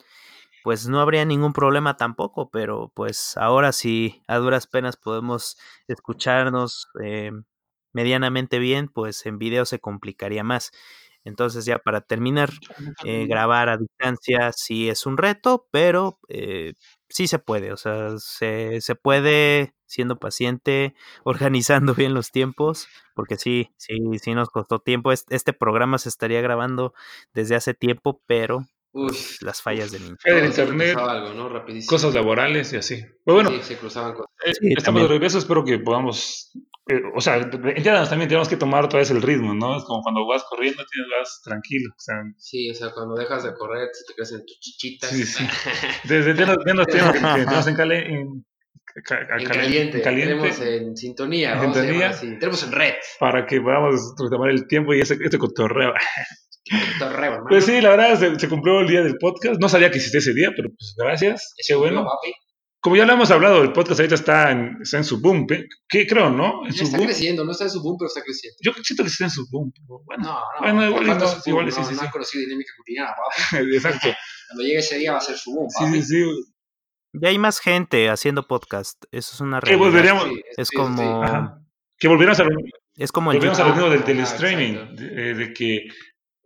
pues 0.64 0.88
no 0.88 1.00
habría 1.02 1.26
ningún 1.26 1.54
problema 1.54 1.98
tampoco, 1.98 2.50
pero 2.50 2.92
pues 2.96 3.36
ahora 3.38 3.72
sí 3.72 4.22
a 4.28 4.38
duras 4.38 4.68
penas 4.68 4.96
podemos 4.98 5.58
escucharnos 5.88 6.88
eh, 7.04 7.32
medianamente 7.92 8.60
bien, 8.60 8.88
pues 8.88 9.26
en 9.26 9.38
video 9.38 9.66
se 9.66 9.80
complicaría 9.80 10.44
más. 10.44 10.72
Entonces 11.26 11.66
ya 11.66 11.80
para 11.80 12.02
terminar, 12.02 12.52
eh, 13.06 13.26
grabar 13.28 13.70
a 13.70 13.78
distancia 13.78 14.52
sí 14.54 14.90
es 14.90 15.06
un 15.06 15.18
reto, 15.18 15.68
pero 15.72 16.20
eh, 16.30 16.74
sí 17.10 17.28
se 17.28 17.40
puede, 17.40 17.72
o 17.72 17.78
sea, 17.78 18.18
se, 18.18 18.82
se 18.82 18.96
puede 18.96 19.74
siendo 19.86 20.18
paciente, 20.20 20.96
organizando 21.24 21.94
bien 21.96 22.14
los 22.14 22.32
tiempos, 22.32 22.88
porque 23.16 23.38
sí, 23.38 23.70
sí, 23.78 23.98
sí 24.22 24.34
nos 24.34 24.50
costó 24.50 24.80
tiempo. 24.80 25.12
Es- 25.12 25.26
Este 25.30 25.54
programa 25.54 25.98
se 25.98 26.10
estaría 26.10 26.42
grabando 26.42 26.94
desde 27.34 27.56
hace 27.56 27.74
tiempo, 27.74 28.22
pero 28.26 28.66
las 29.42 29.62
fallas 29.62 29.92
del 29.92 30.02
internet. 30.06 30.44
Cosas 31.88 32.14
laborales 32.14 32.74
y 32.74 32.78
así. 32.78 33.02
Pero 33.26 33.36
bueno, 33.36 33.50
Sí, 33.52 33.62
se 33.64 33.78
cruzaban 33.78 34.14
cosas. 34.14 34.30
eh, 34.46 34.52
Sí, 34.54 34.68
estamos 34.70 34.84
también. 34.86 35.08
de 35.08 35.14
regreso, 35.14 35.38
espero 35.40 35.64
que 35.64 35.80
podamos, 35.80 36.52
eh, 36.88 37.02
o 37.16 37.22
sea, 37.22 37.38
entiendan, 37.38 38.08
también 38.10 38.28
tenemos 38.28 38.50
que 38.50 38.58
tomar 38.58 38.84
otra 38.86 39.00
vez 39.00 39.10
el 39.12 39.22
ritmo, 39.22 39.54
¿no? 39.54 39.78
Es 39.78 39.84
como 39.86 40.02
cuando 40.02 40.26
vas 40.28 40.44
corriendo, 40.50 40.84
tienes, 40.92 41.10
vas 41.18 41.42
tranquilo, 41.44 41.90
o 41.92 42.00
sea, 42.00 42.16
Sí, 42.38 42.70
o 42.70 42.74
sea, 42.76 42.92
cuando 42.92 43.16
dejas 43.16 43.44
de 43.44 43.54
correr, 43.54 43.90
te 44.08 44.14
crecen 44.14 44.40
tus 44.46 44.60
chichitas. 44.60 45.10
Sí, 45.10 45.24
sí. 45.26 45.46
que 46.08 47.46
tenemos 47.46 47.68
en, 47.68 47.76
cale- 47.76 48.06
en, 48.14 48.46
ca- 49.06 49.20
En 49.22 49.28
cale- 49.28 49.46
caliente, 49.46 49.98
en 49.98 50.04
caliente, 50.04 50.34
tenemos 50.36 50.60
en 50.62 50.98
sintonía, 50.98 51.54
En 51.54 51.74
sintonía. 51.74 52.10
así. 52.10 52.28
Tenemos 52.40 52.64
en 52.64 52.72
red. 52.72 52.94
para 53.20 53.46
que 53.46 53.62
podamos 53.62 54.14
retomar 54.22 54.50
el 54.50 54.68
tiempo 54.68 54.94
y 54.94 55.02
ese, 55.02 55.18
este 55.24 55.38
cotorreo. 55.38 55.94
Torreo, 57.00 57.26
hermano. 57.34 57.46
Pues 57.50 57.66
sí, 57.66 57.82
la 57.82 57.90
verdad, 57.90 58.18
se, 58.18 58.40
se 58.40 58.48
cumplió 58.50 58.80
el 58.82 58.88
día 58.88 59.02
del 59.04 59.18
podcast. 59.18 59.60
No 59.60 59.68
sabía 59.70 59.90
que 59.92 59.98
existía 59.98 60.20
ese 60.20 60.34
día, 60.34 60.50
pero 60.56 60.70
pues 60.70 60.96
gracias. 60.98 61.54
Qué 61.68 61.76
bueno. 61.76 62.06
papi. 62.06 62.34
Como 62.84 62.98
ya 62.98 63.06
lo 63.06 63.14
hemos 63.14 63.32
hablado, 63.32 63.64
el 63.64 63.72
podcast 63.72 64.02
ahorita 64.02 64.16
está 64.16 64.52
en, 64.52 64.78
está 64.82 64.98
en 64.98 65.06
su 65.06 65.22
boom. 65.22 65.48
¿qué 65.88 66.06
creo, 66.06 66.30
no? 66.30 66.66
En 66.66 66.72
Ya 66.72 66.78
su 66.80 66.84
está 66.84 66.98
boom. 66.98 67.08
creciendo, 67.08 67.46
no 67.46 67.52
está 67.54 67.64
en 67.64 67.70
su 67.70 67.82
boom, 67.82 67.96
pero 67.98 68.08
está 68.08 68.22
creciendo. 68.22 68.58
Yo 68.62 68.74
siento 68.84 69.04
que 69.04 69.10
está 69.10 69.24
en 69.24 69.30
su 69.30 69.48
boom. 69.50 69.72
pero 69.74 70.02
Bueno, 70.06 70.24
No, 70.26 70.34
no. 70.34 70.60
Bueno, 70.60 70.86
igual 70.90 71.08
no, 71.08 71.26
boom, 71.26 71.42
igual 71.46 71.66
no, 71.68 71.72
sí, 71.72 71.82
sí, 71.86 71.96
no 71.96 72.02
sí. 72.02 72.08
conocido 72.12 72.42
dinámica 72.46 72.72
culinaria, 72.78 73.16
papi. 73.16 73.66
exacto. 73.74 74.08
Cuando 74.50 74.64
llegue 74.64 74.80
ese 74.80 74.98
día 74.98 75.14
va 75.14 75.18
a 75.20 75.22
ser 75.22 75.38
su 75.38 75.54
boom, 75.54 75.70
Sí, 75.70 75.84
papi. 75.86 76.02
sí, 76.02 76.24
sí. 76.24 76.26
Ya 77.14 77.30
hay 77.30 77.38
más 77.38 77.60
gente 77.60 78.10
haciendo 78.10 78.48
podcast, 78.48 79.02
eso 79.12 79.34
es 79.34 79.40
una 79.40 79.60
Que 79.62 79.68
realidad. 79.68 79.86
volveríamos, 79.88 80.24
Sí, 80.26 80.42
Es 80.58 80.70
como, 80.72 81.24
Ajá. 81.24 81.62
que 81.98 82.08
volviéramos 82.10 82.40
a, 82.42 82.44
es 82.98 83.12
como 83.14 83.32
el 83.32 83.38
volviéramos 83.38 83.60
a 83.60 83.68
lo 83.70 83.76
mismo 83.76 83.90
del, 83.92 84.04
del 84.04 84.20
streaming, 84.22 84.96
de 84.98 85.54
que 85.54 85.86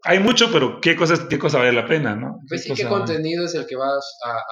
hay 0.03 0.19
mucho, 0.19 0.51
pero 0.51 0.79
qué 0.79 0.95
cosas, 0.95 1.21
qué 1.21 1.37
cosa 1.39 1.57
vale 1.57 1.73
la 1.73 1.85
pena, 1.87 2.15
¿no? 2.15 2.39
Pues 2.47 2.63
sí, 2.63 2.73
¿qué 2.73 2.85
contenido 2.85 3.45
es 3.45 3.55
el 3.55 3.65
que 3.65 3.75
va 3.75 3.89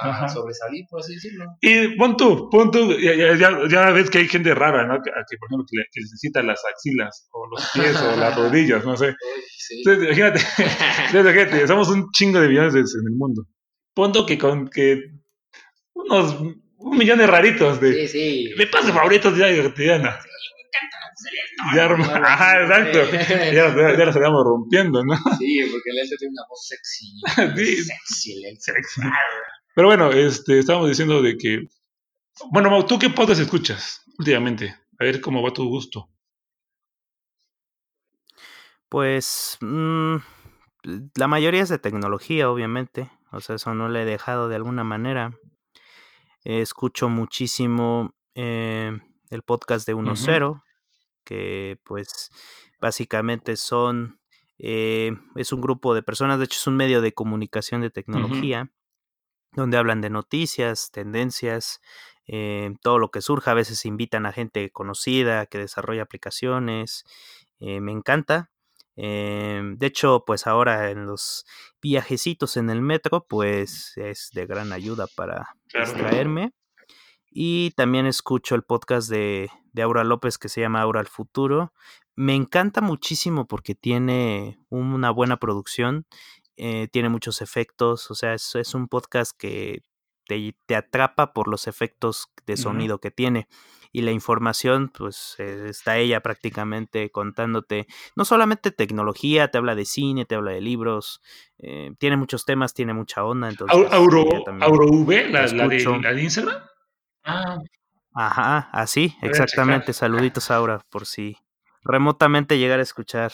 a, 0.02 0.28
sobresalir, 0.28 0.86
por 0.90 1.00
así 1.02 1.14
decirlo? 1.14 1.46
Y 1.62 1.96
pon 1.98 2.18
tú, 2.18 2.50
pon 2.50 2.72
tú, 2.72 2.92
ya, 3.00 3.14
ya- 3.14 3.36
ya- 3.38 3.60
ya 3.70 3.92
ves 3.92 4.10
que 4.10 4.18
hay 4.20 4.28
gente 4.28 4.54
rara, 4.54 4.86
¿no? 4.88 4.96
Que, 5.04 5.12
que, 5.12 5.38
por 5.38 5.48
ejemplo, 5.50 5.66
que, 5.70 5.78
le- 5.78 5.86
que 5.92 6.02
necesita 6.02 6.42
las 6.44 6.62
axilas, 6.66 7.28
o 7.32 7.48
los 7.48 7.70
pies, 7.74 7.96
o 8.02 8.16
las 8.20 8.36
rodillas, 8.38 8.84
no 8.86 8.98
sé. 8.98 9.16
Sí. 9.58 9.84
Entonces, 9.86 10.04
imagínate, 10.06 10.40
imagínate, 11.20 11.68
somos 11.68 11.90
un 11.90 12.10
chingo 12.12 12.40
de 12.42 12.48
millones 12.50 12.74
en 12.76 13.08
el 13.08 13.16
mundo. 13.16 13.44
Pon 13.94 14.12
tú 14.12 14.26
que 14.26 14.38
con 14.38 14.68
que 14.68 15.00
unos 15.94 16.36
un 16.78 16.98
millón 16.98 17.18
de 17.18 17.26
raritos 17.28 17.80
de 17.80 18.08
sí, 18.08 18.08
sí. 18.08 18.54
me 18.58 18.68
paso 18.68 18.92
favoritos 18.94 19.36
de 19.38 19.50
vida 19.52 19.64
cotidiana. 19.70 20.20
Ya, 21.74 21.86
ajá, 22.24 22.62
exacto. 22.64 23.12
Ya, 23.12 23.52
ya, 23.52 23.76
la 23.76 24.08
estaríamos 24.08 24.44
rompiendo, 24.44 25.04
¿no? 25.04 25.16
Sí, 25.38 25.60
porque 25.72 25.90
el 25.92 26.00
Elton 26.00 26.18
tiene 26.18 26.32
una 26.32 26.48
voz 26.50 26.68
sexy. 26.68 27.22
Sí. 27.56 27.84
Sexy, 27.84 28.46
el. 28.46 28.60
Sexy. 28.60 29.02
Pero 29.76 29.88
bueno, 29.88 30.12
este, 30.12 30.60
estábamos 30.60 30.90
diciendo 30.90 31.22
de 31.22 31.38
que. 31.38 31.68
Bueno, 32.52 32.70
Mau, 32.70 32.86
¿tú 32.86 33.00
qué 33.00 33.10
podcast 33.10 33.42
escuchas 33.42 34.02
últimamente? 34.18 34.76
A 35.00 35.04
ver 35.04 35.22
cómo 35.22 35.42
va 35.42 35.52
tu 35.52 35.68
gusto. 35.68 36.10
Pues 38.90 39.58
mm, 39.62 40.16
la 41.16 41.28
mayoría 41.28 41.64
es 41.64 41.70
de 41.70 41.80
tecnología, 41.80 42.50
obviamente. 42.50 43.10
O 43.32 43.42
sea, 43.42 43.56
eso 43.56 43.74
no 43.74 43.90
le 43.90 44.04
he 44.04 44.06
dejado 44.06 44.48
de 44.48 44.56
alguna 44.56 44.84
manera. 44.84 45.38
Eh, 46.44 46.62
escucho 46.62 47.10
muchísimo 47.10 48.14
eh, 48.36 48.98
el 49.30 49.42
podcast 49.42 49.88
de 49.88 49.96
1.0, 49.96 50.62
que 51.26 51.80
pues 51.84 52.32
básicamente 52.82 53.58
son, 53.58 54.20
eh, 54.60 55.14
es 55.36 55.52
un 55.54 55.62
grupo 55.62 55.94
de 55.96 56.04
personas, 56.04 56.40
de 56.40 56.46
hecho 56.46 56.60
es 56.60 56.68
un 56.68 56.78
medio 56.78 57.02
de 57.02 57.14
comunicación 57.14 57.82
de 57.82 57.90
tecnología, 57.92 58.72
donde 59.54 59.78
hablan 59.78 60.02
de 60.02 60.10
noticias, 60.10 60.92
tendencias, 60.92 61.82
eh, 62.28 62.72
todo 62.82 63.00
lo 63.00 63.10
que 63.12 63.22
surja. 63.22 63.52
A 63.52 63.54
veces 63.56 63.86
invitan 63.86 64.26
a 64.26 64.34
gente 64.34 64.70
conocida 64.72 65.46
que 65.48 65.60
desarrolla 65.60 66.04
aplicaciones. 66.04 67.06
eh, 67.60 67.80
me 67.82 67.92
encanta. 67.94 68.52
Eh, 68.98 69.62
de 69.78 69.88
hecho, 69.88 70.24
pues 70.26 70.48
ahora 70.48 70.92
en 70.92 71.06
los 71.06 71.46
viajecitos 71.82 72.58
en 72.58 72.70
el 72.70 72.82
metro, 72.82 73.26
pues 73.28 73.94
es 73.98 74.32
de 74.34 74.46
gran 74.46 74.74
ayuda 74.74 75.08
para 75.08 75.56
distraerme. 75.78 76.54
Y 77.38 77.72
también 77.72 78.06
escucho 78.06 78.56
el 78.56 78.64
podcast 78.64 79.10
de, 79.10 79.50
de 79.74 79.82
Aura 79.82 80.06
López 80.06 80.38
que 80.38 80.48
se 80.48 80.62
llama 80.62 80.80
Aura 80.82 81.02
al 81.02 81.08
Futuro. 81.08 81.74
Me 82.16 82.34
encanta 82.34 82.80
muchísimo 82.80 83.46
porque 83.46 83.76
tiene 83.76 84.58
una 84.70 85.12
buena 85.12 85.36
producción, 85.38 86.06
eh, 86.56 86.88
tiene 86.94 87.10
muchos 87.10 87.42
efectos, 87.42 88.10
o 88.10 88.16
sea, 88.16 88.34
es, 88.36 88.56
es 88.56 88.74
un 88.74 88.88
podcast 88.88 89.38
que 89.38 89.82
te, 90.28 90.56
te 90.66 90.78
atrapa 90.78 91.34
por 91.34 91.50
los 91.50 91.68
efectos 91.68 92.32
de 92.46 92.56
sonido 92.56 93.00
que 93.02 93.12
tiene. 93.12 93.50
Y 93.92 94.02
la 94.04 94.12
información, 94.12 94.90
pues 94.98 95.36
eh, 95.38 95.68
está 95.70 95.98
ella 95.98 96.22
prácticamente 96.22 97.12
contándote 97.12 97.86
no 98.16 98.24
solamente 98.24 98.72
tecnología, 98.72 99.52
te 99.52 99.58
habla 99.58 99.76
de 99.76 99.84
cine, 99.84 100.24
te 100.24 100.36
habla 100.36 100.52
de 100.52 100.62
libros, 100.62 101.22
eh, 101.58 101.92
tiene 102.00 102.16
muchos 102.16 102.46
temas, 102.46 102.74
tiene 102.74 102.94
mucha 102.94 103.26
onda. 103.26 103.50
Entonces, 103.50 103.78
Au- 103.78 103.88
Auro, 103.92 104.26
Auro 104.62 104.88
V, 104.88 105.30
la, 105.30 105.48
la, 105.48 105.68
de, 105.68 105.84
la 106.02 106.14
de 106.14 106.24
Instagram. 106.24 106.62
Ah, 107.26 107.58
Ajá, 108.16 108.70
así, 108.72 109.14
exactamente. 109.22 109.92
Saluditos, 109.92 110.50
Aura, 110.50 110.80
por 110.90 111.06
si 111.06 111.38
remotamente 111.84 112.58
llegar 112.58 112.80
a 112.80 112.84
escuchar. 112.84 113.34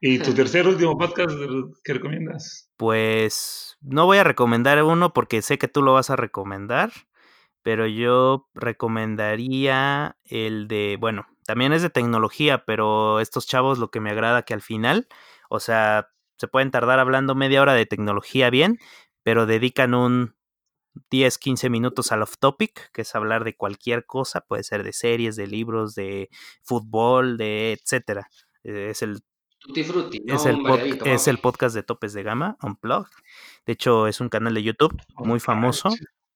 ¿Y 0.00 0.20
tu 0.20 0.32
tercer 0.32 0.68
último 0.68 0.96
podcast 0.96 1.34
que 1.82 1.94
recomiendas? 1.94 2.70
Pues 2.76 3.76
no 3.80 4.06
voy 4.06 4.18
a 4.18 4.24
recomendar 4.24 4.80
uno 4.84 5.12
porque 5.12 5.42
sé 5.42 5.58
que 5.58 5.66
tú 5.66 5.82
lo 5.82 5.94
vas 5.94 6.10
a 6.10 6.16
recomendar, 6.16 6.92
pero 7.62 7.88
yo 7.88 8.48
recomendaría 8.54 10.16
el 10.24 10.68
de, 10.68 10.96
bueno, 11.00 11.26
también 11.44 11.72
es 11.72 11.82
de 11.82 11.90
tecnología, 11.90 12.64
pero 12.64 13.18
estos 13.18 13.48
chavos 13.48 13.78
lo 13.78 13.90
que 13.90 14.00
me 14.00 14.10
agrada 14.10 14.42
que 14.42 14.54
al 14.54 14.62
final, 14.62 15.08
o 15.50 15.58
sea, 15.58 16.10
se 16.38 16.46
pueden 16.46 16.70
tardar 16.70 17.00
hablando 17.00 17.34
media 17.34 17.62
hora 17.62 17.74
de 17.74 17.86
tecnología 17.86 18.48
bien, 18.50 18.78
pero 19.24 19.46
dedican 19.46 19.94
un 19.94 20.36
10, 21.10 21.38
15 21.38 21.70
minutos 21.70 22.12
al 22.12 22.22
off 22.22 22.34
topic, 22.38 22.90
que 22.92 23.02
es 23.02 23.14
hablar 23.14 23.44
de 23.44 23.56
cualquier 23.56 24.06
cosa, 24.06 24.40
puede 24.42 24.62
ser 24.62 24.82
de 24.84 24.92
series, 24.92 25.36
de 25.36 25.46
libros, 25.46 25.94
de 25.94 26.28
fútbol, 26.62 27.36
de 27.36 27.72
etcétera. 27.72 28.28
Eh, 28.62 28.88
Es 28.90 29.02
el 29.02 29.20
Tutti 29.58 29.82
frutti, 29.82 30.20
¿no? 30.20 30.34
es, 30.34 30.44
el 30.46 30.56
pod- 30.58 31.06
es 31.06 31.26
el 31.26 31.38
podcast 31.38 31.74
de 31.74 31.82
Topes 31.82 32.12
de 32.12 32.22
Gama, 32.22 32.56
Unplugged. 32.62 33.10
De 33.66 33.72
hecho, 33.72 34.06
es 34.06 34.20
un 34.20 34.28
canal 34.28 34.52
de 34.54 34.62
YouTube 34.62 34.94
muy 35.16 35.40
famoso 35.40 35.88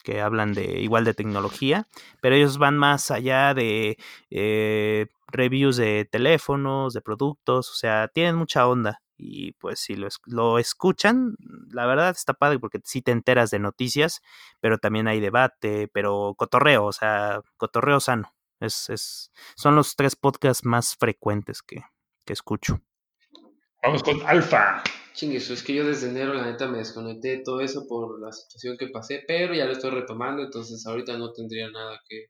que 0.03 0.23
hablan 0.23 0.55
de 0.55 0.81
igual 0.81 1.05
de 1.05 1.12
tecnología, 1.12 1.87
pero 2.23 2.37
ellos 2.37 2.57
van 2.57 2.79
más 2.79 3.11
allá 3.11 3.53
de 3.53 3.99
eh, 4.31 5.07
reviews 5.27 5.77
de 5.77 6.07
teléfonos, 6.11 6.94
de 6.94 7.03
productos, 7.03 7.71
o 7.71 7.75
sea, 7.75 8.09
tienen 8.09 8.37
mucha 8.37 8.66
onda. 8.66 9.03
Y 9.19 9.53
pues 9.53 9.81
si 9.81 9.97
lo, 9.97 10.09
lo 10.27 10.59
escuchan, 10.59 11.37
la 11.71 11.87
verdad 11.87 12.11
está 12.11 12.35
padre 12.35 12.59
porque 12.59 12.81
sí 12.85 13.03
te 13.03 13.11
enteras 13.11 13.51
de 13.51 13.59
noticias, 13.59 14.23
pero 14.61 14.79
también 14.79 15.09
hay 15.09 15.21
debate, 15.21 15.89
pero 15.93 16.35
cotorreo, 16.37 16.87
o 16.87 16.93
sea, 16.93 17.43
cotorreo 17.57 18.01
sano. 18.01 18.33
Es, 18.61 18.89
es, 18.91 19.33
son 19.57 19.77
los 19.77 19.97
tres 19.97 20.17
podcasts 20.17 20.65
más 20.65 20.97
frecuentes 20.97 21.63
que, 21.63 21.83
que 22.25 22.33
escucho. 22.33 22.81
Vamos 23.83 24.03
con 24.03 24.21
Alfa. 24.27 24.83
Chingue, 25.15 25.39
es 25.39 25.63
que 25.65 25.75
yo 25.75 25.85
desde 25.85 26.11
enero 26.11 26.33
la 26.33 26.47
neta 26.47 26.69
me 26.69 26.79
desconecté 26.79 27.39
de 27.39 27.43
todo 27.43 27.61
eso 27.61 27.87
por 27.89 28.21
la 28.21 28.31
situación 28.31 28.77
que 28.79 28.89
pasé, 28.89 29.25
pero 29.27 29.53
ya 29.53 29.65
lo 29.65 29.73
estoy 29.73 29.91
retomando, 29.91 30.43
entonces 30.43 30.87
ahorita 30.87 31.19
no 31.19 31.33
tendría 31.33 31.69
nada 31.71 32.01
que, 32.09 32.27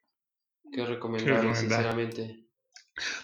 que 0.73 0.87
recomendar. 0.87 1.55
sinceramente. 1.55 2.48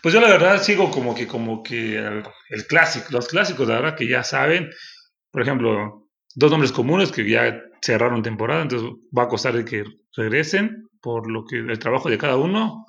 Pues 0.02 0.14
yo 0.14 0.20
la 0.20 0.28
verdad 0.28 0.62
sigo 0.62 0.90
como 0.90 1.14
que, 1.14 1.26
como 1.26 1.62
que 1.62 1.96
el, 1.96 2.22
el 2.50 2.66
clásico, 2.66 3.06
los 3.10 3.28
clásicos, 3.28 3.68
la 3.68 3.80
verdad 3.80 3.96
que 3.96 4.08
ya 4.08 4.22
saben. 4.22 4.70
Por 5.30 5.42
ejemplo, 5.42 6.08
dos 6.34 6.50
nombres 6.50 6.72
comunes 6.72 7.12
que 7.12 7.28
ya 7.28 7.62
cerraron 7.82 8.22
temporada, 8.22 8.62
entonces 8.62 8.88
va 9.16 9.24
a 9.24 9.28
costar 9.28 9.54
de 9.54 9.64
que 9.64 9.84
regresen 10.16 10.88
por 11.00 11.30
lo 11.30 11.44
que 11.44 11.58
el 11.58 11.78
trabajo 11.78 12.08
de 12.08 12.18
cada 12.18 12.36
uno. 12.36 12.86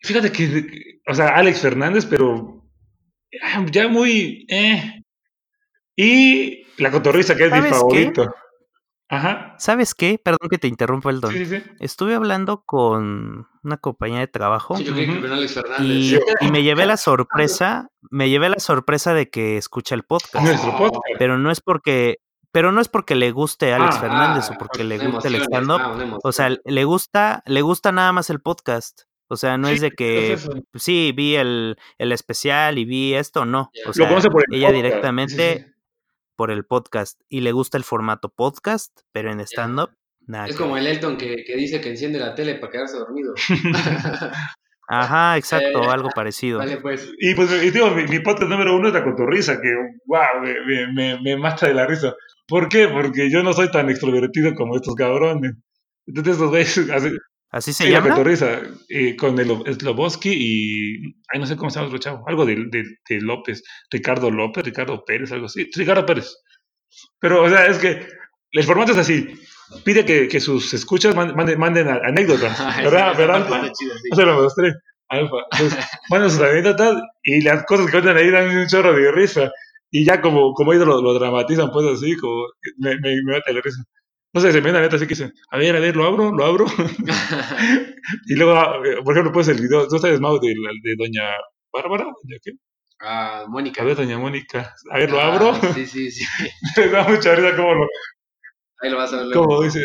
Fíjate 0.00 0.30
que, 0.30 1.00
o 1.06 1.14
sea, 1.14 1.28
Alex 1.28 1.60
Fernández, 1.60 2.06
pero 2.06 2.62
ya 3.72 3.88
muy... 3.88 4.46
Eh. 4.48 5.02
Y 5.96 6.64
la 6.78 6.90
cotorriza, 6.90 7.34
que 7.34 7.46
es 7.46 7.52
mi 7.52 7.58
¿Sabes 7.58 7.82
qué? 7.90 8.12
Ajá. 9.08 9.54
¿Sabes 9.58 9.94
qué? 9.94 10.20
Perdón 10.22 10.48
que 10.50 10.58
te 10.58 10.66
interrumpa 10.68 11.10
el 11.10 11.20
don. 11.20 11.32
Sí, 11.32 11.46
sí, 11.46 11.58
sí. 11.60 11.64
Estuve 11.78 12.14
hablando 12.16 12.62
con 12.64 13.46
una 13.62 13.76
compañía 13.76 14.18
de 14.20 14.26
trabajo 14.26 14.76
Sí, 14.76 14.84
yo 14.84 14.94
que 14.94 15.06
con 15.20 15.30
Alex 15.32 15.54
Fernández. 15.54 15.86
y, 15.88 16.18
y 16.46 16.50
me 16.50 16.62
llevé 16.64 16.86
la 16.86 16.96
sorpresa, 16.96 17.88
me 18.10 18.28
llevé 18.30 18.48
la 18.48 18.58
sorpresa 18.58 19.14
de 19.14 19.30
que 19.30 19.56
escucha 19.58 19.94
el 19.94 20.02
podcast, 20.02 20.44
Nuestro 20.44 20.76
podcast. 20.76 21.02
pero 21.18 21.38
no 21.38 21.50
es 21.52 21.60
porque, 21.60 22.16
pero 22.50 22.72
no 22.72 22.80
es 22.80 22.88
porque 22.88 23.14
le 23.14 23.30
guste 23.30 23.72
Alex 23.72 23.96
Ah, 23.96 24.00
Fernández 24.00 24.46
Ah, 24.50 24.54
o 24.54 24.58
porque 24.58 24.82
le 24.82 24.98
guste 24.98 25.28
el 25.28 25.36
stand-up. 25.36 25.80
ah. 25.80 26.18
O 26.24 26.32
sea, 26.32 26.50
le 26.64 26.84
gusta, 26.84 27.42
le 27.46 27.62
gusta 27.62 27.92
nada 27.92 28.10
más 28.12 28.28
el 28.30 28.40
podcast. 28.40 29.02
O 29.28 29.36
sea, 29.36 29.56
no 29.58 29.68
es 29.68 29.80
de 29.80 29.90
que 29.90 30.34
Es 30.34 30.48
sí, 30.74 31.12
vi 31.14 31.34
el, 31.36 31.76
el 31.98 32.12
especial 32.12 32.78
y 32.78 32.84
vi 32.84 33.14
esto, 33.14 33.44
no. 33.44 33.70
O 33.84 33.88
Lo 33.88 33.92
sea, 33.92 34.08
conoce 34.08 34.30
por 34.30 34.44
el 34.48 34.54
ella 34.56 34.68
podcast. 34.68 34.84
directamente 34.84 35.52
Sí, 35.54 35.58
sí, 35.58 35.64
sí. 35.68 35.72
Por 36.36 36.50
el 36.50 36.64
podcast 36.64 37.20
y 37.28 37.40
le 37.40 37.52
gusta 37.52 37.78
el 37.78 37.84
formato 37.84 38.28
podcast, 38.28 38.92
pero 39.12 39.32
en 39.32 39.40
stand-up, 39.40 39.90
nada. 40.26 40.46
Es 40.46 40.52
que 40.56 40.62
como 40.62 40.76
el 40.76 40.86
Elton 40.86 41.16
que, 41.16 41.44
que 41.44 41.56
dice 41.56 41.80
que 41.80 41.90
enciende 41.90 42.18
la 42.18 42.34
tele 42.34 42.56
para 42.56 42.72
quedarse 42.72 42.98
dormido. 42.98 43.34
Ajá, 44.88 45.36
exacto, 45.36 45.82
Eh, 45.82 45.88
algo 45.90 46.10
parecido. 46.14 46.58
vale, 46.58 46.76
pues. 46.76 47.10
Y 47.18 47.34
pues, 47.34 47.50
y 47.62 47.70
digo, 47.70 47.90
mi, 47.90 48.04
mi 48.06 48.20
podcast 48.20 48.48
número 48.50 48.76
uno 48.76 48.88
es 48.88 48.94
la 48.94 49.02
cotorriza, 49.02 49.60
que, 49.60 49.68
wow, 50.06 50.40
me, 50.42 50.54
me, 50.64 50.92
me, 50.92 51.20
me 51.22 51.36
mata 51.36 51.66
de 51.66 51.74
la 51.74 51.86
risa. 51.86 52.14
¿Por 52.46 52.68
qué? 52.68 52.86
Porque 52.86 53.28
yo 53.28 53.42
no 53.42 53.52
soy 53.52 53.68
tan 53.72 53.90
extrovertido 53.90 54.54
como 54.54 54.76
estos 54.76 54.94
cabrones. 54.94 55.54
Entonces, 56.06 56.34
estos 56.34 56.50
güeyes, 56.50 56.78
así, 57.56 57.72
¿Así 57.72 57.84
se 57.84 57.84
sí, 57.84 57.90
la 57.90 58.00
llama? 58.00 58.10
cotorriza, 58.10 58.60
eh, 58.88 59.16
con 59.16 59.38
el 59.38 59.74
Sloboski 59.74 60.30
y, 60.32 61.14
ay, 61.32 61.40
no 61.40 61.46
sé 61.46 61.56
cómo 61.56 61.70
se 61.70 61.76
llama 61.76 61.88
otro 61.88 61.98
chavo, 61.98 62.24
algo 62.28 62.44
de, 62.46 62.56
de, 62.70 62.84
de 63.08 63.20
López, 63.20 63.62
Ricardo 63.90 64.30
López, 64.30 64.64
Ricardo 64.64 65.04
Pérez, 65.04 65.32
algo 65.32 65.46
así, 65.46 65.68
Ricardo 65.74 66.06
Pérez. 66.06 66.36
Pero, 67.20 67.42
o 67.44 67.48
sea, 67.48 67.66
es 67.66 67.78
que 67.78 68.06
el 68.52 68.64
formato 68.64 68.92
es 68.92 68.98
así. 68.98 69.28
Pide 69.84 70.04
que, 70.04 70.28
que 70.28 70.38
sus 70.40 70.72
escuchas 70.74 71.14
man- 71.16 71.34
manden, 71.36 71.88
anécdotas, 71.88 72.56
¿verdad? 72.84 73.16
¿verdad? 73.16 73.36
Alfa? 73.36 73.72
chida, 73.72 73.94
sí. 73.94 74.08
No 74.10 74.16
se 74.16 74.22
lo 74.26 74.42
mostré. 74.42 74.72
Alfa. 75.08 75.36
Pues, 75.58 75.76
mandan 76.10 76.30
sus 76.30 76.40
anécdotas 76.40 76.96
y 77.24 77.42
las 77.42 77.64
cosas 77.64 77.86
que 77.86 77.92
cuentan 77.92 78.16
ahí 78.16 78.30
dan 78.30 78.48
un 78.56 78.66
chorro 78.68 78.92
de 78.94 79.10
risa. 79.12 79.50
Y 79.90 80.04
ya 80.04 80.20
como, 80.20 80.52
como 80.52 80.72
ellos 80.72 80.86
lo, 80.86 81.00
lo 81.02 81.14
dramatizan, 81.14 81.70
pues 81.70 81.86
así, 81.86 82.16
como 82.16 82.44
me, 82.78 82.96
me, 83.00 83.16
me 83.24 83.32
mata 83.34 83.52
la 83.52 83.60
risa. 83.60 83.82
No 84.32 84.40
sé, 84.40 84.52
se 84.52 84.60
me 84.60 84.70
da 84.72 84.80
neta 84.80 84.96
así 84.96 85.06
que 85.06 85.14
dicen, 85.14 85.32
a 85.50 85.56
ver, 85.58 85.74
a 85.76 85.80
ver, 85.80 85.96
lo 85.96 86.04
abro, 86.04 86.30
lo 86.32 86.44
abro. 86.44 86.66
y 88.26 88.34
luego, 88.36 88.52
ah, 88.54 88.76
eh, 88.84 89.02
por 89.02 89.14
ejemplo, 89.14 89.32
pues 89.32 89.48
el 89.48 89.60
video, 89.60 89.88
¿tú 89.88 89.98
sabes, 89.98 90.20
Mau, 90.20 90.38
de, 90.38 90.54
la- 90.56 90.70
de 90.82 90.94
Doña 90.96 91.24
Bárbara? 91.72 92.04
¿Doña 92.04 92.38
qué? 92.42 92.52
Ah, 93.00 93.44
Mónica. 93.48 93.82
A 93.82 93.84
ver, 93.84 93.96
Doña 93.96 94.18
Mónica. 94.18 94.74
A 94.90 94.98
ver, 94.98 95.10
lo 95.10 95.20
Ah, 95.20 95.34
abro. 95.34 95.54
Sí, 95.74 95.86
sí, 95.86 96.10
sí. 96.10 96.24
me 96.76 96.88
da 96.88 97.08
mucha 97.08 97.34
risa 97.34 97.56
cómo 97.56 97.74
lo, 97.74 97.86
Ahí 98.80 98.90
lo 98.90 98.96
vas 98.98 99.12
a 99.12 99.16
ver. 99.18 99.26
luego. 99.26 99.44
cómo 99.46 99.62
dice, 99.62 99.82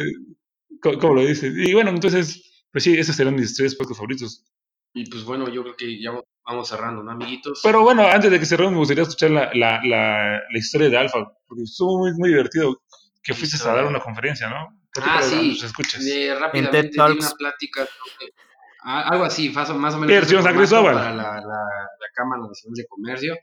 cómo, 0.82 1.00
cómo 1.00 1.14
lo 1.16 1.22
dice. 1.26 1.52
Y 1.56 1.74
bueno, 1.74 1.90
entonces, 1.92 2.66
pues 2.72 2.84
sí, 2.84 2.98
esos 2.98 3.16
serán 3.16 3.36
mis 3.36 3.56
tres 3.56 3.76
podcasts 3.76 3.98
favoritos. 4.00 4.46
Y 4.94 5.10
pues 5.10 5.24
bueno, 5.24 5.48
yo 5.50 5.64
creo 5.64 5.76
que 5.78 6.02
ya 6.02 6.12
vamos 6.46 6.68
cerrando, 6.68 7.04
¿no, 7.04 7.12
amiguitos? 7.12 7.62
Pero 7.64 7.84
bueno, 7.84 8.06
antes 8.08 8.30
de 8.32 8.40
que 8.40 8.46
cerremos, 8.46 8.74
me 8.74 8.80
gustaría 8.80 9.04
escuchar 9.04 9.32
la, 9.32 9.52
la, 9.54 9.80
la, 9.86 10.42
la 10.52 10.58
historia 10.60 10.90
de 10.90 10.98
Alfa, 10.98 11.20
porque 11.48 11.64
estuvo 11.64 12.00
muy, 12.00 12.12
muy 12.18 12.30
divertido 12.30 12.82
que 13.24 13.34
fuiste 13.34 13.58
a 13.68 13.74
dar 13.74 13.86
una 13.86 14.00
conferencia, 14.00 14.50
¿no? 14.50 14.82
Ah, 15.02 15.22
sí. 15.22 15.58
escuchas. 15.64 16.04
Eh, 16.06 16.36
rápidamente 16.38 16.90
di 16.90 16.96
Talks. 16.98 17.26
una 17.26 17.30
plática 17.38 17.86
sobre- 17.86 18.34
ah, 18.84 19.08
algo 19.10 19.24
así, 19.26 19.50
más 19.50 19.70
o, 19.70 19.76
menos. 19.76 20.08
Versión 20.08 20.44
Para 20.44 21.12
la, 21.14 21.36
la, 21.36 21.42
la 21.42 22.08
Cámara 22.14 22.42
Nacional 22.48 22.76
de 22.76 22.86
Comercio. 22.88 23.36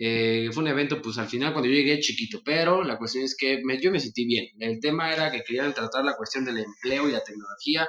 Eh, 0.00 0.48
fue 0.52 0.62
un 0.62 0.68
evento, 0.68 1.02
pues 1.02 1.18
al 1.18 1.26
final 1.26 1.52
cuando 1.52 1.68
yo 1.68 1.74
llegué 1.74 1.98
chiquito, 1.98 2.40
pero 2.44 2.84
la 2.84 2.96
cuestión 2.96 3.24
es 3.24 3.36
que 3.36 3.60
me- 3.64 3.80
yo 3.80 3.90
me 3.90 3.98
sentí 3.98 4.24
bien. 4.26 4.46
El 4.60 4.78
tema 4.80 5.12
era 5.12 5.30
que 5.32 5.42
querían 5.42 5.74
tratar 5.74 6.04
la 6.04 6.16
cuestión 6.16 6.44
del 6.44 6.58
empleo 6.58 7.08
y 7.08 7.12
la 7.12 7.22
tecnología, 7.24 7.88